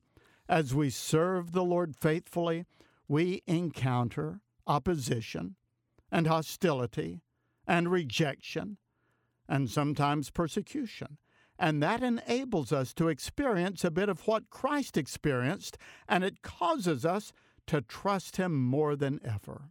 As 0.49 0.75
we 0.75 0.91
serve 0.91 1.53
the 1.53 1.65
Lord 1.65 1.97
faithfully, 1.97 2.67
we 3.09 3.43
encounter 3.47 4.41
opposition 4.67 5.57
and 6.11 6.27
hostility 6.27 7.23
and 7.67 7.91
rejection 7.91 8.79
and 9.49 9.71
sometimes 9.71 10.31
persecution. 10.31 11.19
And 11.59 11.83
that 11.83 12.03
enables 12.03 12.73
us 12.73 12.93
to 12.95 13.09
experience 13.09 13.85
a 13.85 13.91
bit 13.91 14.09
of 14.09 14.27
what 14.27 14.51
Christ 14.51 14.97
experienced, 14.97 15.79
and 16.09 16.25
it 16.25 16.43
causes 16.43 17.05
us 17.05 17.33
to 17.67 17.81
trust 17.81 18.37
Him 18.37 18.55
more 18.55 18.97
than 18.97 19.21
ever. 19.25 19.71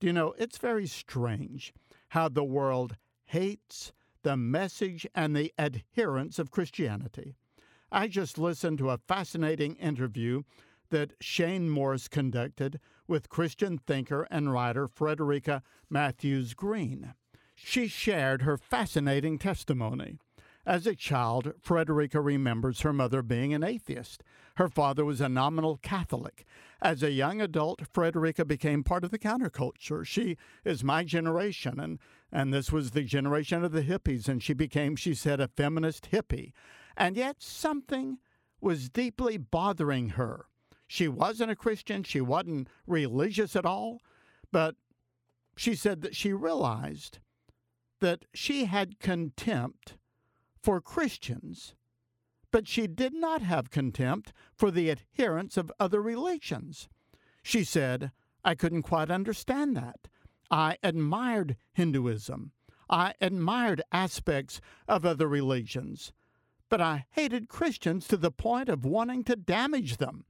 Do 0.00 0.06
you 0.06 0.12
know, 0.12 0.34
it's 0.38 0.58
very 0.58 0.86
strange 0.86 1.72
how 2.08 2.28
the 2.28 2.44
world 2.44 2.96
hates 3.26 3.92
the 4.22 4.36
message 4.36 5.06
and 5.14 5.36
the 5.36 5.52
adherents 5.58 6.38
of 6.38 6.50
Christianity. 6.50 7.36
I 7.94 8.08
just 8.08 8.38
listened 8.38 8.78
to 8.78 8.88
a 8.88 8.96
fascinating 8.96 9.76
interview 9.76 10.44
that 10.88 11.12
Shane 11.20 11.68
Morris 11.68 12.08
conducted 12.08 12.80
with 13.06 13.28
Christian 13.28 13.76
thinker 13.76 14.26
and 14.30 14.50
writer 14.50 14.88
Frederica 14.88 15.62
Mathewes-Green. 15.90 17.12
She 17.54 17.88
shared 17.88 18.42
her 18.42 18.56
fascinating 18.56 19.38
testimony. 19.38 20.16
As 20.64 20.86
a 20.86 20.94
child, 20.94 21.52
Frederica 21.60 22.20
remembers 22.22 22.80
her 22.80 22.94
mother 22.94 23.20
being 23.20 23.52
an 23.52 23.62
atheist. 23.62 24.22
Her 24.56 24.68
father 24.68 25.04
was 25.04 25.20
a 25.20 25.28
nominal 25.28 25.76
Catholic. 25.76 26.46
As 26.80 27.02
a 27.02 27.10
young 27.10 27.42
adult, 27.42 27.82
Frederica 27.92 28.46
became 28.46 28.84
part 28.84 29.04
of 29.04 29.10
the 29.10 29.18
counterculture. 29.18 30.06
She 30.06 30.38
is 30.64 30.82
my 30.82 31.04
generation, 31.04 31.78
and, 31.78 31.98
and 32.30 32.54
this 32.54 32.72
was 32.72 32.92
the 32.92 33.02
generation 33.02 33.62
of 33.62 33.72
the 33.72 33.82
hippies, 33.82 34.28
and 34.28 34.42
she 34.42 34.54
became, 34.54 34.96
she 34.96 35.14
said, 35.14 35.40
a 35.40 35.48
feminist 35.48 36.10
hippie. 36.10 36.52
And 36.96 37.16
yet 37.16 37.42
something 37.42 38.18
was 38.60 38.88
deeply 38.88 39.36
bothering 39.36 40.10
her. 40.10 40.46
She 40.86 41.08
wasn't 41.08 41.50
a 41.50 41.56
Christian, 41.56 42.02
she 42.02 42.20
wasn't 42.20 42.68
religious 42.86 43.56
at 43.56 43.64
all, 43.64 44.00
but 44.50 44.76
she 45.56 45.74
said 45.74 46.02
that 46.02 46.14
she 46.14 46.32
realized 46.32 47.18
that 48.00 48.24
she 48.34 48.66
had 48.66 48.98
contempt 48.98 49.96
for 50.62 50.80
Christians, 50.80 51.74
but 52.50 52.68
she 52.68 52.86
did 52.86 53.14
not 53.14 53.42
have 53.42 53.70
contempt 53.70 54.32
for 54.54 54.70
the 54.70 54.90
adherents 54.90 55.56
of 55.56 55.72
other 55.80 56.02
religions. 56.02 56.88
She 57.42 57.64
said, 57.64 58.12
I 58.44 58.54
couldn't 58.54 58.82
quite 58.82 59.10
understand 59.10 59.76
that. 59.76 60.08
I 60.50 60.76
admired 60.82 61.56
Hinduism. 61.72 62.52
I 62.90 63.14
admired 63.20 63.82
aspects 63.90 64.60
of 64.86 65.06
other 65.06 65.26
religions, 65.26 66.12
but 66.72 66.80
I 66.80 67.04
hated 67.10 67.50
Christians 67.50 68.08
to 68.08 68.16
the 68.16 68.30
point 68.30 68.70
of 68.70 68.86
wanting 68.86 69.24
to 69.24 69.36
damage 69.36 69.98
them. 69.98 70.24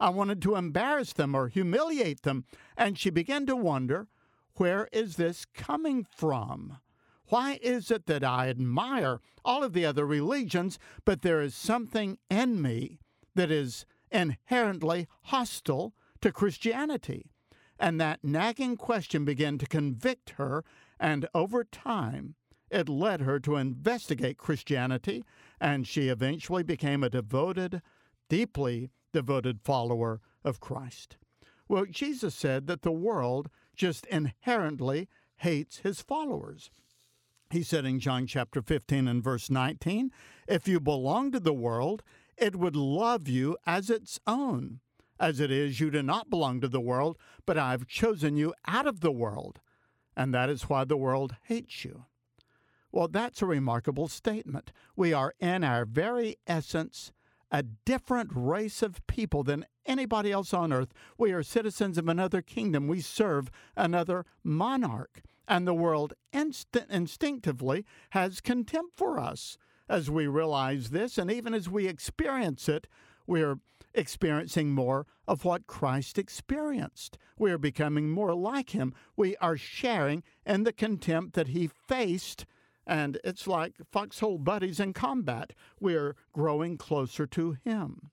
I 0.00 0.08
wanted 0.08 0.40
to 0.40 0.56
embarrass 0.56 1.12
them 1.12 1.34
or 1.34 1.48
humiliate 1.48 2.22
them, 2.22 2.46
and 2.74 2.98
she 2.98 3.10
began 3.10 3.44
to 3.44 3.54
wonder 3.54 4.08
where 4.54 4.88
is 4.92 5.16
this 5.16 5.44
coming 5.44 6.06
from? 6.10 6.78
Why 7.26 7.58
is 7.60 7.90
it 7.90 8.06
that 8.06 8.24
I 8.24 8.48
admire 8.48 9.20
all 9.44 9.62
of 9.62 9.74
the 9.74 9.84
other 9.84 10.06
religions, 10.06 10.78
but 11.04 11.20
there 11.20 11.42
is 11.42 11.54
something 11.54 12.16
in 12.30 12.62
me 12.62 12.98
that 13.34 13.50
is 13.50 13.84
inherently 14.10 15.06
hostile 15.24 15.92
to 16.22 16.32
Christianity? 16.32 17.30
And 17.78 18.00
that 18.00 18.24
nagging 18.24 18.78
question 18.78 19.26
began 19.26 19.58
to 19.58 19.66
convict 19.66 20.30
her, 20.38 20.64
and 20.98 21.28
over 21.34 21.62
time, 21.62 22.36
it 22.74 22.88
led 22.88 23.20
her 23.20 23.38
to 23.38 23.54
investigate 23.54 24.36
Christianity, 24.36 25.24
and 25.60 25.86
she 25.86 26.08
eventually 26.08 26.64
became 26.64 27.04
a 27.04 27.08
devoted, 27.08 27.80
deeply 28.28 28.90
devoted 29.12 29.60
follower 29.62 30.20
of 30.44 30.58
Christ. 30.58 31.16
Well, 31.68 31.86
Jesus 31.86 32.34
said 32.34 32.66
that 32.66 32.82
the 32.82 32.90
world 32.90 33.48
just 33.76 34.06
inherently 34.06 35.08
hates 35.36 35.78
his 35.78 36.02
followers. 36.02 36.70
He 37.48 37.62
said 37.62 37.84
in 37.84 38.00
John 38.00 38.26
chapter 38.26 38.60
15 38.60 39.06
and 39.06 39.22
verse 39.22 39.48
19, 39.48 40.10
If 40.48 40.66
you 40.66 40.80
belong 40.80 41.30
to 41.30 41.40
the 41.40 41.54
world, 41.54 42.02
it 42.36 42.56
would 42.56 42.74
love 42.74 43.28
you 43.28 43.56
as 43.64 43.88
its 43.88 44.18
own. 44.26 44.80
As 45.20 45.38
it 45.38 45.52
is, 45.52 45.78
you 45.78 45.92
do 45.92 46.02
not 46.02 46.28
belong 46.28 46.60
to 46.60 46.68
the 46.68 46.80
world, 46.80 47.16
but 47.46 47.56
I 47.56 47.70
have 47.70 47.86
chosen 47.86 48.36
you 48.36 48.52
out 48.66 48.88
of 48.88 48.98
the 48.98 49.12
world, 49.12 49.60
and 50.16 50.34
that 50.34 50.50
is 50.50 50.68
why 50.68 50.82
the 50.82 50.96
world 50.96 51.36
hates 51.44 51.84
you. 51.84 52.06
Well, 52.94 53.08
that's 53.08 53.42
a 53.42 53.46
remarkable 53.46 54.06
statement. 54.06 54.70
We 54.94 55.12
are 55.12 55.34
in 55.40 55.64
our 55.64 55.84
very 55.84 56.36
essence 56.46 57.10
a 57.50 57.64
different 57.64 58.30
race 58.32 58.82
of 58.82 59.04
people 59.08 59.42
than 59.42 59.66
anybody 59.84 60.30
else 60.30 60.54
on 60.54 60.72
earth. 60.72 60.92
We 61.18 61.32
are 61.32 61.42
citizens 61.42 61.98
of 61.98 62.08
another 62.08 62.40
kingdom. 62.40 62.86
We 62.86 63.00
serve 63.00 63.50
another 63.76 64.24
monarch. 64.44 65.22
And 65.48 65.66
the 65.66 65.74
world 65.74 66.14
inst- 66.32 66.76
instinctively 66.88 67.84
has 68.10 68.40
contempt 68.40 68.96
for 68.96 69.18
us 69.18 69.58
as 69.88 70.08
we 70.08 70.28
realize 70.28 70.90
this. 70.90 71.18
And 71.18 71.32
even 71.32 71.52
as 71.52 71.68
we 71.68 71.88
experience 71.88 72.68
it, 72.68 72.86
we're 73.26 73.58
experiencing 73.92 74.70
more 74.70 75.04
of 75.26 75.44
what 75.44 75.66
Christ 75.66 76.16
experienced. 76.16 77.18
We 77.36 77.50
are 77.50 77.58
becoming 77.58 78.08
more 78.08 78.34
like 78.34 78.70
him. 78.70 78.94
We 79.16 79.36
are 79.38 79.56
sharing 79.56 80.22
in 80.46 80.62
the 80.62 80.72
contempt 80.72 81.34
that 81.34 81.48
he 81.48 81.66
faced 81.66 82.46
and 82.86 83.18
it's 83.24 83.46
like 83.46 83.74
foxhole 83.90 84.38
buddies 84.38 84.80
in 84.80 84.92
combat. 84.92 85.52
We're 85.80 86.16
growing 86.32 86.76
closer 86.76 87.26
to 87.28 87.56
Him. 87.64 88.10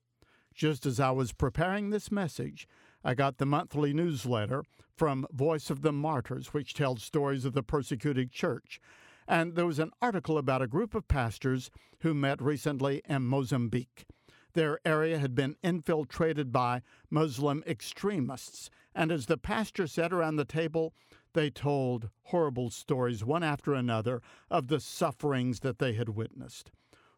Just 0.54 0.86
as 0.86 1.00
I 1.00 1.12
was 1.12 1.32
preparing 1.34 1.90
this 1.90 2.12
message, 2.12 2.68
I 3.04 3.14
got 3.14 3.38
the 3.38 3.46
monthly 3.46 3.94
newsletter 3.94 4.64
from 4.96 5.26
Voice 5.32 5.70
of 5.70 5.82
the 5.82 5.92
Martyrs, 5.92 6.54
which 6.54 6.74
tells 6.74 7.04
stories 7.04 7.46
of 7.46 7.54
the 7.54 7.64
persecuted 7.64 8.32
church. 8.32 8.80
And 9.28 9.56
there 9.56 9.66
was 9.66 9.80
an 9.80 9.92
article 10.02 10.38
about 10.38 10.62
a 10.62 10.68
group 10.68 10.94
of 10.94 11.08
pastors 11.08 11.72
who 12.00 12.14
met 12.14 12.42
recently 12.42 13.02
in 13.08 13.24
Mozambique. 13.24 14.06
Their 14.54 14.80
area 14.86 15.18
had 15.18 15.34
been 15.34 15.56
infiltrated 15.64 16.52
by 16.52 16.82
Muslim 17.10 17.64
extremists. 17.66 18.70
And 18.94 19.12
as 19.12 19.28
the 19.28 19.38
pastor 19.38 19.88
sat 19.88 20.12
around 20.12 20.36
the 20.36 20.46
table, 20.46 20.94
they 21.34 21.50
told 21.50 22.10
horrible 22.24 22.70
stories, 22.70 23.24
one 23.24 23.44
after 23.44 23.74
another, 23.74 24.22
of 24.50 24.68
the 24.68 24.80
sufferings 24.80 25.62
that 25.62 25.80
they 25.80 25.94
had 25.94 26.10
witnessed. 26.10 26.72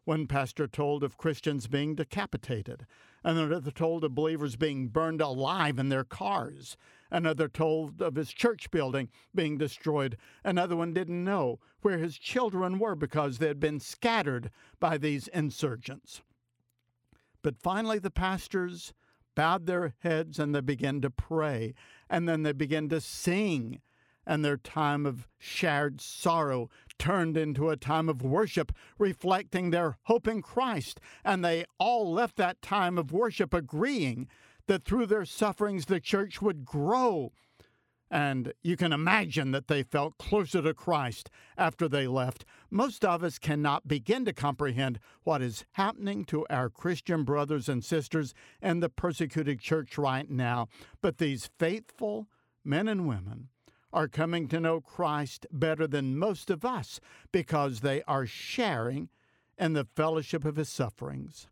One 0.04 0.26
pastor 0.26 0.66
told 0.66 1.02
of 1.02 1.16
Christians 1.16 1.66
being 1.66 1.94
decapitated. 1.94 2.86
Another 3.22 3.70
told 3.70 4.04
of 4.04 4.14
believers 4.14 4.54
being 4.54 4.88
burned 4.88 5.22
alive 5.22 5.78
in 5.78 5.88
their 5.88 6.04
cars. 6.04 6.76
Another 7.10 7.48
told 7.48 8.02
of 8.02 8.16
his 8.16 8.32
church 8.32 8.70
building 8.70 9.08
being 9.34 9.56
destroyed. 9.56 10.18
Another 10.44 10.76
one 10.76 10.92
didn't 10.92 11.24
know 11.24 11.58
where 11.80 11.96
his 11.96 12.18
children 12.18 12.78
were 12.78 12.94
because 12.94 13.38
they 13.38 13.48
had 13.48 13.60
been 13.60 13.80
scattered 13.80 14.50
by 14.78 14.98
these 14.98 15.28
insurgents. 15.28 16.20
But 17.40 17.56
finally, 17.56 17.98
the 17.98 18.10
pastors 18.10 18.92
bowed 19.34 19.66
their 19.66 19.94
heads 20.00 20.38
and 20.38 20.54
they 20.54 20.60
began 20.60 21.00
to 21.00 21.10
pray. 21.10 21.74
And 22.10 22.28
then 22.28 22.42
they 22.42 22.52
began 22.52 22.90
to 22.90 23.00
sing 23.00 23.80
and 24.26 24.44
their 24.44 24.56
time 24.56 25.06
of 25.06 25.28
shared 25.38 26.00
sorrow 26.00 26.70
turned 26.98 27.36
into 27.36 27.70
a 27.70 27.76
time 27.76 28.08
of 28.08 28.22
worship, 28.22 28.72
reflecting 28.98 29.70
their 29.70 29.98
hope 30.04 30.26
in 30.26 30.42
Christ. 30.42 31.00
And 31.24 31.44
they 31.44 31.64
all 31.78 32.12
left 32.12 32.36
that 32.36 32.62
time 32.62 32.98
of 32.98 33.12
worship 33.12 33.52
agreeing 33.52 34.28
that 34.66 34.84
through 34.84 35.06
their 35.06 35.24
sufferings 35.24 35.86
the 35.86 36.00
church 36.00 36.40
would 36.40 36.64
grow. 36.64 37.32
And 38.10 38.52
you 38.62 38.76
can 38.76 38.92
imagine 38.92 39.50
that 39.50 39.66
they 39.66 39.82
felt 39.82 40.18
closer 40.18 40.62
to 40.62 40.72
Christ 40.72 41.30
after 41.58 41.88
they 41.88 42.06
left. 42.06 42.44
Most 42.70 43.04
of 43.04 43.24
us 43.24 43.38
cannot 43.38 43.88
begin 43.88 44.24
to 44.26 44.32
comprehend 44.32 45.00
what 45.24 45.42
is 45.42 45.64
happening 45.72 46.24
to 46.26 46.46
our 46.48 46.70
Christian 46.70 47.24
brothers 47.24 47.68
and 47.68 47.84
sisters 47.84 48.32
in 48.62 48.80
the 48.80 48.88
persecuted 48.88 49.58
church 49.58 49.98
right 49.98 50.30
now. 50.30 50.68
But 51.00 51.18
these 51.18 51.50
faithful 51.58 52.28
men 52.64 52.86
and 52.88 53.08
women 53.08 53.48
are 53.94 54.08
coming 54.08 54.48
to 54.48 54.60
know 54.60 54.80
Christ 54.80 55.46
better 55.52 55.86
than 55.86 56.18
most 56.18 56.50
of 56.50 56.64
us 56.64 57.00
because 57.30 57.80
they 57.80 58.02
are 58.02 58.26
sharing 58.26 59.08
in 59.56 59.72
the 59.72 59.86
fellowship 59.94 60.44
of 60.44 60.56
his 60.56 60.68
sufferings. 60.68 61.46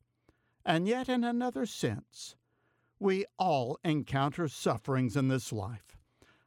And 0.67 0.89
yet, 0.89 1.09
in 1.09 1.23
another 1.23 1.67
sense, 1.67 2.35
we 2.99 3.25
all 3.39 3.79
encounter 3.85 4.49
sufferings 4.49 5.17
in 5.17 5.29
this 5.29 5.53
life. 5.53 5.97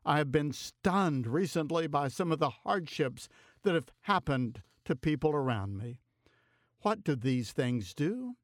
I 0.06 0.18
have 0.18 0.32
been 0.32 0.52
stunned 0.52 1.28
recently 1.28 1.88
by 1.88 2.10
some 2.10 2.32
of 2.32 2.40
the 2.40 2.50
hardships 2.50 3.30
that 3.64 3.74
have 3.74 3.92
happened 4.02 4.62
to 4.84 4.96
people 4.96 5.32
around 5.32 5.78
me. 5.78 6.02
What 6.82 7.04
do 7.04 7.16
these 7.16 7.54
things 7.54 7.94
do? 7.94 8.36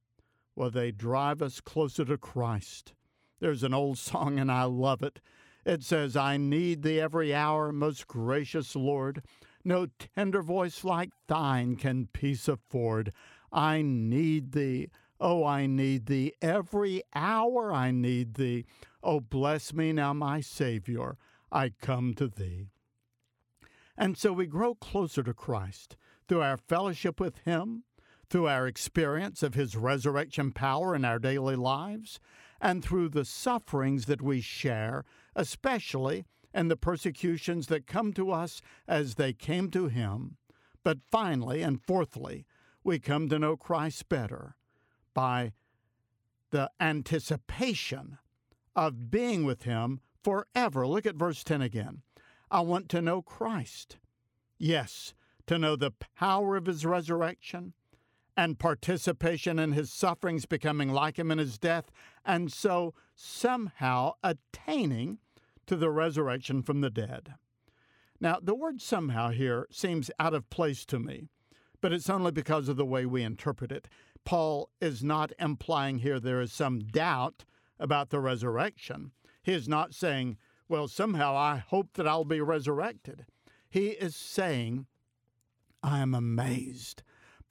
Well, 0.56 0.72
they 0.72 0.92
drive 0.92 1.42
us 1.42 1.62
closer 1.62 2.06
to 2.06 2.18
Christ. 2.18 2.94
There's 3.40 3.64
an 3.64 3.74
old 3.74 3.98
song, 3.98 4.40
and 4.40 4.52
I 4.52 4.64
love 4.64 5.04
it. 5.04 5.20
It 5.66 5.84
says, 5.84 6.16
I 6.16 6.38
need 6.38 6.82
thee 6.82 7.00
every 7.00 7.34
hour, 7.34 7.72
most 7.72 8.08
gracious 8.08 8.76
Lord. 8.76 9.24
No 9.64 9.88
tender 10.16 10.42
voice 10.42 10.84
like 10.84 11.12
thine 11.28 11.76
can 11.76 12.08
peace 12.08 12.48
afford. 12.48 13.14
I 13.52 13.82
need 13.82 14.54
thee. 14.54 14.90
Oh, 15.20 15.46
I 15.46 15.68
need 15.68 16.08
thee. 16.08 16.34
Every 16.42 17.04
hour 17.14 17.72
I 17.72 17.92
need 17.92 18.36
thee. 18.36 18.66
Oh, 19.04 19.20
bless 19.20 19.72
me 19.72 19.94
now, 19.94 20.14
my 20.14 20.42
Savior. 20.42 21.18
I 21.52 21.74
come 21.80 22.16
to 22.16 22.28
thee. 22.28 22.68
And 23.96 24.18
so 24.18 24.34
we 24.34 24.48
grow 24.48 24.74
closer 24.74 25.22
to 25.22 25.34
Christ 25.34 25.96
through 26.28 26.42
our 26.42 26.58
fellowship 26.58 27.20
with 27.20 27.38
Him, 27.40 27.84
through 28.30 28.48
our 28.48 28.66
experience 28.66 29.44
of 29.44 29.54
His 29.54 29.76
resurrection 29.76 30.54
power 30.54 30.96
in 30.96 31.06
our 31.06 31.20
daily 31.20 31.56
lives, 31.56 32.20
and 32.60 32.84
through 32.84 33.10
the 33.10 33.26
sufferings 33.26 34.06
that 34.06 34.22
we 34.22 34.42
share, 34.42 35.04
especially 35.36 36.26
in 36.54 36.68
the 36.68 36.76
persecutions 36.76 37.68
that 37.68 37.88
come 37.88 38.14
to 38.14 38.32
us 38.32 38.62
as 38.88 39.16
they 39.16 39.34
came 39.34 39.70
to 39.72 39.88
him. 39.88 40.38
But 40.84 41.00
finally 41.12 41.62
and 41.62 41.82
fourthly, 41.82 42.46
we 42.84 43.00
come 43.00 43.30
to 43.30 43.40
know 43.40 43.56
Christ 43.56 44.10
better 44.10 44.56
by 45.14 45.54
the 46.50 46.70
anticipation 46.80 48.18
of 48.76 49.12
being 49.12 49.46
with 49.46 49.64
him 49.64 50.02
forever. 50.24 50.88
Look 50.88 51.06
at 51.06 51.16
verse 51.16 51.44
10 51.44 51.62
again. 51.62 52.02
I 52.50 52.62
want 52.62 52.90
to 52.90 53.02
know 53.02 53.22
Christ. 53.22 53.98
Yes, 54.58 55.14
to 55.48 55.58
know 55.58 55.76
the 55.76 55.94
power 56.18 56.56
of 56.56 56.66
his 56.66 56.86
resurrection 56.86 57.74
and 58.38 58.60
participation 58.60 59.60
in 59.60 59.74
his 59.74 59.92
sufferings, 59.92 60.46
becoming 60.46 60.90
like 60.90 61.20
him 61.20 61.32
in 61.32 61.38
his 61.38 61.58
death, 61.58 61.92
and 62.26 62.52
so 62.52 62.94
somehow 63.16 64.14
attaining 64.24 65.20
to 65.68 65.76
the 65.76 65.90
resurrection 65.90 66.62
from 66.62 66.82
the 66.82 66.90
dead. 66.90 67.36
Now, 68.20 68.40
the 68.42 68.56
word 68.56 68.82
somehow 68.82 69.30
here 69.32 69.68
seems 69.72 70.12
out 70.20 70.34
of 70.34 70.50
place 70.50 70.86
to 70.86 71.00
me, 71.00 71.30
but 71.82 71.92
it's 71.92 72.10
only 72.10 72.32
because 72.32 72.70
of 72.70 72.78
the 72.78 72.86
way 72.86 73.06
we 73.06 73.24
interpret 73.24 73.72
it. 73.72 73.88
Paul 74.24 74.70
is 74.80 75.04
not 75.04 75.32
implying 75.40 76.00
here 76.00 76.20
there 76.20 76.42
is 76.42 76.54
some 76.54 76.80
doubt 76.80 77.46
about 77.80 78.12
the 78.12 78.20
resurrection. 78.20 79.12
He 79.42 79.54
is 79.54 79.68
not 79.68 79.96
saying, 79.96 80.38
Well, 80.70 80.88
somehow 80.88 81.36
I 81.36 81.58
hope 81.58 81.94
that 81.94 82.08
I'll 82.08 82.26
be 82.26 82.42
resurrected. 82.42 83.26
He 83.70 83.88
is 83.90 84.16
saying, 84.16 84.86
I 85.82 86.00
am 86.00 86.14
amazed 86.14 87.02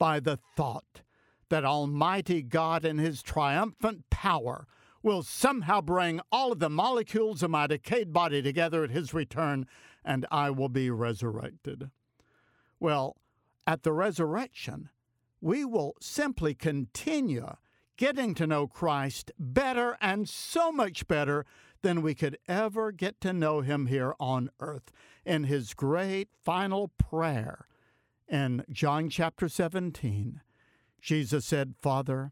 by 0.01 0.19
the 0.19 0.39
thought 0.57 1.03
that 1.49 1.63
Almighty 1.63 2.41
God 2.41 2.83
in 2.83 2.97
His 2.97 3.21
triumphant 3.21 4.09
power 4.09 4.65
will 5.03 5.21
somehow 5.21 5.79
bring 5.79 6.19
all 6.31 6.51
of 6.51 6.57
the 6.57 6.71
molecules 6.71 7.43
of 7.43 7.51
my 7.51 7.67
decayed 7.67 8.11
body 8.11 8.41
together 8.41 8.83
at 8.83 8.89
His 8.89 9.13
return, 9.13 9.67
and 10.03 10.25
I 10.31 10.49
will 10.49 10.69
be 10.69 10.89
resurrected. 10.89 11.91
Well, 12.79 13.15
at 13.67 13.83
the 13.83 13.93
resurrection, 13.93 14.89
we 15.39 15.63
will 15.63 15.93
simply 16.01 16.55
continue 16.55 17.57
getting 17.95 18.33
to 18.33 18.47
know 18.47 18.65
Christ 18.65 19.31
better 19.37 19.99
and 20.01 20.27
so 20.27 20.71
much 20.71 21.07
better 21.07 21.45
than 21.83 22.01
we 22.01 22.15
could 22.15 22.39
ever 22.47 22.91
get 22.91 23.21
to 23.21 23.33
know 23.33 23.61
Him 23.61 23.85
here 23.85 24.15
on 24.19 24.49
earth. 24.59 24.91
In 25.27 25.43
His 25.43 25.75
great 25.75 26.29
final 26.43 26.87
prayer 26.87 27.67
in 28.31 28.63
John 28.71 29.09
chapter 29.09 29.49
17, 29.49 30.41
Jesus 31.01 31.45
said, 31.45 31.75
Father, 31.81 32.31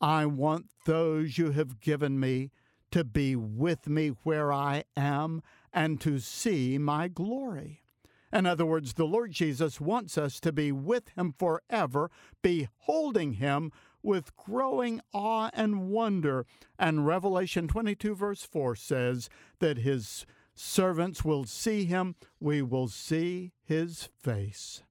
I 0.00 0.26
want 0.26 0.66
those 0.84 1.38
you 1.38 1.52
have 1.52 1.80
given 1.80 2.20
me 2.20 2.50
to 2.90 3.02
be 3.02 3.34
with 3.34 3.88
me 3.88 4.08
where 4.24 4.52
I 4.52 4.84
am 4.94 5.42
and 5.72 5.98
to 6.02 6.18
see 6.18 6.76
my 6.76 7.08
glory. 7.08 7.82
In 8.30 8.44
other 8.44 8.66
words, 8.66 8.94
the 8.94 9.06
Lord 9.06 9.32
Jesus 9.32 9.80
wants 9.80 10.18
us 10.18 10.38
to 10.40 10.52
be 10.52 10.70
with 10.70 11.08
Him 11.16 11.34
forever, 11.38 12.10
beholding 12.42 13.34
Him 13.34 13.72
with 14.02 14.36
growing 14.36 15.00
awe 15.14 15.50
and 15.54 15.88
wonder. 15.88 16.44
And 16.78 17.06
Revelation 17.06 17.68
22, 17.68 18.14
verse 18.14 18.42
4 18.42 18.76
says 18.76 19.30
that 19.60 19.78
His 19.78 20.26
servants 20.54 21.24
will 21.24 21.44
see 21.44 21.86
Him, 21.86 22.16
we 22.38 22.60
will 22.60 22.88
see 22.88 23.52
His 23.64 24.08
face. 24.18 24.82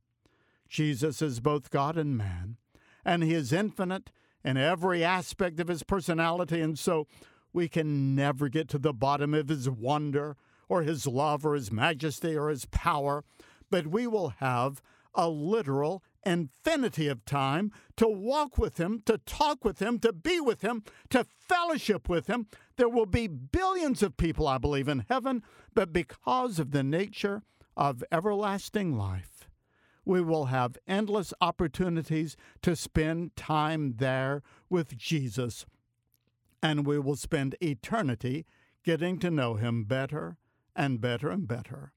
Jesus 0.71 1.21
is 1.21 1.39
both 1.39 1.69
God 1.69 1.97
and 1.97 2.17
man, 2.17 2.57
and 3.05 3.23
He 3.23 3.33
is 3.33 3.53
infinite 3.53 4.09
in 4.43 4.57
every 4.57 5.03
aspect 5.03 5.59
of 5.59 5.67
His 5.67 5.83
personality, 5.83 6.61
and 6.61 6.79
so 6.79 7.05
we 7.53 7.67
can 7.67 8.15
never 8.15 8.49
get 8.49 8.69
to 8.69 8.79
the 8.79 8.93
bottom 8.93 9.33
of 9.33 9.49
His 9.49 9.69
wonder 9.69 10.37
or 10.71 10.83
his 10.83 11.05
love 11.05 11.45
or 11.45 11.53
his 11.53 11.69
majesty 11.69 12.33
or 12.33 12.47
his 12.47 12.63
power, 12.63 13.25
but 13.69 13.87
we 13.87 14.07
will 14.07 14.29
have 14.37 14.81
a 15.13 15.27
literal 15.27 16.01
infinity 16.25 17.09
of 17.09 17.25
time 17.25 17.73
to 17.97 18.07
walk 18.07 18.57
with 18.57 18.77
him, 18.77 19.01
to 19.05 19.17
talk 19.17 19.65
with 19.65 19.81
him, 19.81 19.99
to 19.99 20.13
be 20.13 20.39
with 20.39 20.61
him, 20.61 20.81
to 21.09 21.25
fellowship 21.25 22.07
with 22.07 22.27
him. 22.27 22.47
There 22.77 22.87
will 22.87 23.05
be 23.05 23.27
billions 23.27 24.01
of 24.01 24.15
people, 24.15 24.47
I 24.47 24.59
believe, 24.59 24.87
in 24.87 25.03
heaven, 25.09 25.43
but 25.73 25.91
because 25.91 26.57
of 26.57 26.71
the 26.71 26.83
nature 26.83 27.43
of 27.75 28.01
everlasting 28.09 28.97
life, 28.97 29.30
we 30.05 30.21
will 30.21 30.45
have 30.45 30.77
endless 30.87 31.33
opportunities 31.41 32.35
to 32.61 32.75
spend 32.75 33.35
time 33.35 33.95
there 33.97 34.41
with 34.69 34.97
Jesus, 34.97 35.65
and 36.61 36.85
we 36.85 36.99
will 36.99 37.15
spend 37.15 37.55
eternity 37.61 38.45
getting 38.83 39.19
to 39.19 39.29
know 39.29 39.55
him 39.55 39.83
better 39.83 40.37
and 40.75 40.99
better 41.01 41.29
and 41.29 41.47
better. 41.47 41.91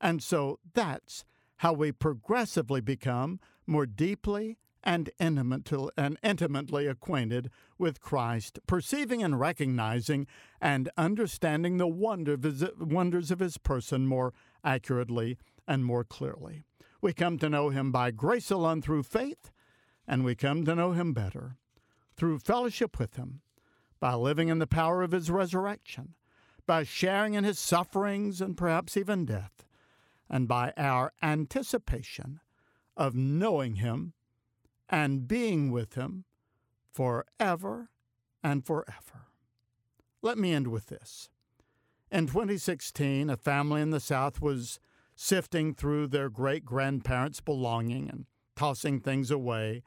And 0.00 0.22
so 0.22 0.58
that's 0.74 1.24
how 1.58 1.72
we 1.72 1.92
progressively 1.92 2.80
become 2.80 3.40
more 3.66 3.86
deeply 3.86 4.58
and, 4.84 5.10
intimately 5.20 6.86
acquainted 6.88 7.50
with 7.78 8.00
Christ, 8.00 8.58
perceiving 8.66 9.22
and 9.22 9.38
recognizing 9.38 10.26
and 10.60 10.90
understanding 10.96 11.76
the 11.76 11.86
wonder 11.86 12.36
wonders 12.80 13.30
of 13.30 13.38
his 13.38 13.58
person 13.58 14.06
more 14.06 14.34
accurately 14.64 15.38
and 15.68 15.84
more 15.84 16.02
clearly. 16.02 16.64
We 17.02 17.12
come 17.12 17.36
to 17.38 17.50
know 17.50 17.68
him 17.70 17.90
by 17.90 18.12
grace 18.12 18.50
alone 18.50 18.80
through 18.80 19.02
faith, 19.02 19.50
and 20.06 20.24
we 20.24 20.36
come 20.36 20.64
to 20.64 20.74
know 20.74 20.92
him 20.92 21.12
better 21.12 21.56
through 22.14 22.38
fellowship 22.38 22.98
with 22.98 23.16
him, 23.16 23.40
by 23.98 24.14
living 24.14 24.48
in 24.48 24.60
the 24.60 24.66
power 24.66 25.02
of 25.02 25.10
his 25.10 25.30
resurrection, 25.30 26.14
by 26.66 26.84
sharing 26.84 27.34
in 27.34 27.42
his 27.42 27.58
sufferings 27.58 28.40
and 28.40 28.56
perhaps 28.56 28.96
even 28.96 29.24
death, 29.24 29.64
and 30.30 30.46
by 30.46 30.72
our 30.76 31.12
anticipation 31.22 32.40
of 32.96 33.14
knowing 33.14 33.76
him 33.76 34.12
and 34.88 35.26
being 35.26 35.72
with 35.72 35.94
him 35.94 36.24
forever 36.92 37.90
and 38.44 38.64
forever. 38.64 39.26
Let 40.20 40.38
me 40.38 40.52
end 40.52 40.68
with 40.68 40.86
this. 40.86 41.30
In 42.12 42.26
2016, 42.26 43.28
a 43.30 43.36
family 43.36 43.80
in 43.80 43.90
the 43.90 44.00
South 44.00 44.40
was 44.40 44.78
sifting 45.22 45.72
through 45.72 46.08
their 46.08 46.28
great 46.28 46.64
grandparents' 46.64 47.40
belonging 47.40 48.08
and 48.10 48.26
tossing 48.56 48.98
things 48.98 49.30
away, 49.30 49.80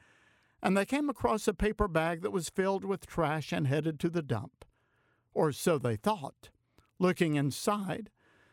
and 0.62 0.74
they 0.74 0.86
came 0.86 1.10
across 1.10 1.46
a 1.46 1.52
paper 1.52 1.86
bag 1.86 2.22
that 2.22 2.32
was 2.32 2.48
filled 2.48 2.86
with 2.86 3.06
trash 3.06 3.52
and 3.52 3.66
headed 3.66 4.00
to 4.00 4.08
the 4.08 4.22
dump. 4.22 4.64
Or 5.34 5.52
so 5.52 5.76
they 5.76 5.96
thought. 5.96 6.48
Looking 6.98 7.34
inside, 7.34 8.08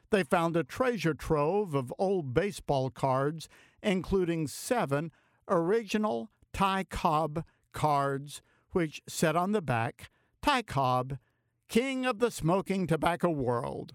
they 0.10 0.24
found 0.24 0.58
a 0.58 0.64
treasure 0.66 1.14
trove 1.14 1.74
of 1.74 1.94
old 1.98 2.34
baseball 2.34 2.90
cards, 2.90 3.48
including 3.82 4.48
seven 4.48 5.14
original 5.48 6.32
Ty 6.52 6.84
Cobb 6.90 7.46
cards, 7.72 8.42
which 8.72 9.02
said 9.08 9.38
on 9.38 9.54
the 9.54 9.62
back, 9.62 10.12
Ty 10.42 10.64
Cobb, 10.64 11.18
King 11.70 12.06
of 12.06 12.20
the 12.20 12.30
Smoking 12.30 12.88
Tobacco 12.88 13.30
World. 13.30 13.94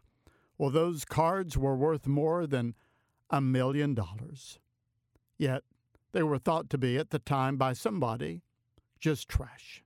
Well, 0.59 0.71
those 0.71 1.05
cards 1.05 1.57
were 1.57 1.77
worth 1.77 2.07
more 2.07 2.47
than 2.47 2.75
a 3.31 3.41
million 3.41 3.95
dollars. 3.95 4.59
Yet 5.39 5.63
they 6.13 6.23
were 6.23 6.39
thought 6.39 6.69
to 6.71 6.79
be 6.79 6.99
at 6.99 7.11
the 7.11 7.21
time 7.21 7.57
by 7.57 7.73
somebody 7.73 8.43
just 8.99 9.29
trash. 9.29 9.85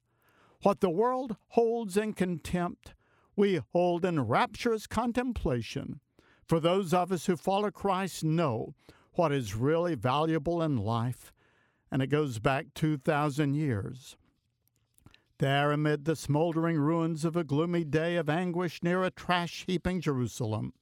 What 0.63 0.81
the 0.81 0.91
world 0.91 1.37
holds 1.49 1.97
in 1.97 2.15
contempt 2.15 2.95
we 3.37 3.61
hold 3.73 4.05
in 4.05 4.21
rapturous 4.21 4.87
contemplation. 4.87 6.01
For 6.45 6.61
those 6.61 6.93
of 6.93 7.13
us 7.13 7.27
who 7.27 7.37
follow 7.37 7.71
Christ 7.71 8.25
know 8.25 8.75
what 9.15 9.33
is 9.33 9.55
really 9.55 9.95
valuable 9.95 10.63
in 10.63 10.77
life, 10.77 11.33
and 11.91 12.03
it 12.03 12.09
goes 12.09 12.39
back 12.39 12.67
2,000 12.75 13.55
years. 13.55 14.17
There, 15.43 15.73
amid 15.73 16.05
the 16.05 16.15
smoldering 16.15 16.79
ruins 16.79 17.25
of 17.25 17.35
a 17.35 17.43
gloomy 17.43 17.83
day 17.83 18.15
of 18.15 18.29
anguish 18.31 18.81
near 18.81 19.03
a 19.03 19.11
trash 19.11 19.65
heaping 19.67 20.01
Jerusalem, 20.01 20.73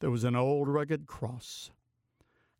there 0.00 0.10
was 0.10 0.24
an 0.24 0.34
old 0.34 0.66
rugged 0.66 1.06
cross. 1.06 1.70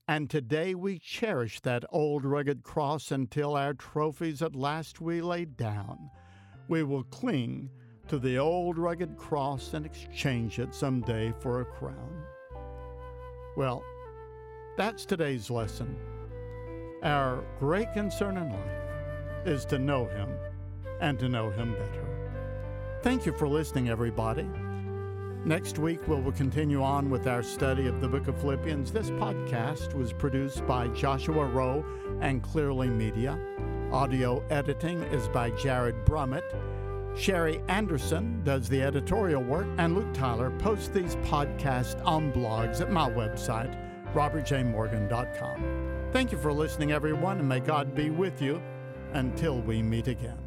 And 0.07 0.29
today 0.29 0.75
we 0.75 0.99
cherish 0.99 1.61
that 1.61 1.87
old 1.89 2.27
rugged 2.27 2.63
cross 2.63 3.11
until 3.11 3.57
our 3.57 3.73
trophies 3.73 4.43
at 4.43 4.55
last 4.55 5.01
we 5.01 5.23
lay 5.23 5.47
down. 5.47 6.11
We 6.69 6.83
will 6.83 7.05
cling 7.05 7.71
to 8.09 8.19
the 8.19 8.37
old 8.37 8.77
rugged 8.77 9.17
cross 9.17 9.73
and 9.73 9.87
exchange 9.87 10.59
it 10.59 10.75
someday 10.75 11.33
for 11.41 11.63
a 11.63 11.65
crown. 11.65 12.25
Well, 13.57 13.83
that's 14.77 15.07
today's 15.07 15.49
lesson. 15.49 15.97
Our 17.03 17.43
great 17.59 17.95
concern 17.95 18.37
in 18.37 18.51
life 18.51 19.47
is 19.47 19.65
to 19.65 19.79
know 19.79 20.05
Him 20.09 20.29
and 21.01 21.19
to 21.19 21.29
know 21.29 21.51
Him 21.51 21.73
better. 21.73 22.07
Thank 23.03 23.27
you 23.27 23.33
for 23.33 23.49
listening, 23.49 23.89
everybody. 23.89 24.49
Next 25.45 25.79
week, 25.79 26.07
we 26.09 26.17
will 26.17 26.33
continue 26.33 26.83
on 26.83 27.09
with 27.09 27.29
our 27.29 27.43
study 27.43 27.87
of 27.87 28.01
the 28.01 28.09
book 28.09 28.27
of 28.27 28.37
Philippians. 28.41 28.91
This 28.91 29.11
podcast 29.11 29.95
was 29.95 30.13
produced 30.13 30.67
by 30.67 30.89
Joshua 30.89 31.47
Rowe 31.47 31.85
and 32.21 32.43
Clearly 32.43 32.89
Media. 32.89 33.39
Audio 33.93 34.45
editing 34.51 35.03
is 35.05 35.29
by 35.29 35.51
Jared 35.51 36.05
Brummett. 36.05 36.43
Sherry 37.17 37.63
Anderson 37.69 38.43
does 38.43 38.69
the 38.69 38.83
editorial 38.83 39.43
work, 39.43 39.69
and 39.79 39.95
Luke 39.95 40.13
Tyler 40.13 40.51
posts 40.59 40.89
these 40.89 41.15
podcasts 41.17 42.05
on 42.05 42.33
blogs 42.33 42.81
at 42.81 42.91
my 42.91 43.09
website, 43.09 43.75
robertjmorgan.com. 44.13 46.09
Thank 46.13 46.33
you 46.33 46.39
for 46.39 46.53
listening, 46.53 46.91
everyone, 46.91 47.39
and 47.39 47.49
may 47.49 47.61
God 47.61 47.95
be 47.95 48.11
with 48.11 48.43
you 48.43 48.61
until 49.13 49.61
we 49.61 49.81
meet 49.81 50.09
again. 50.09 50.46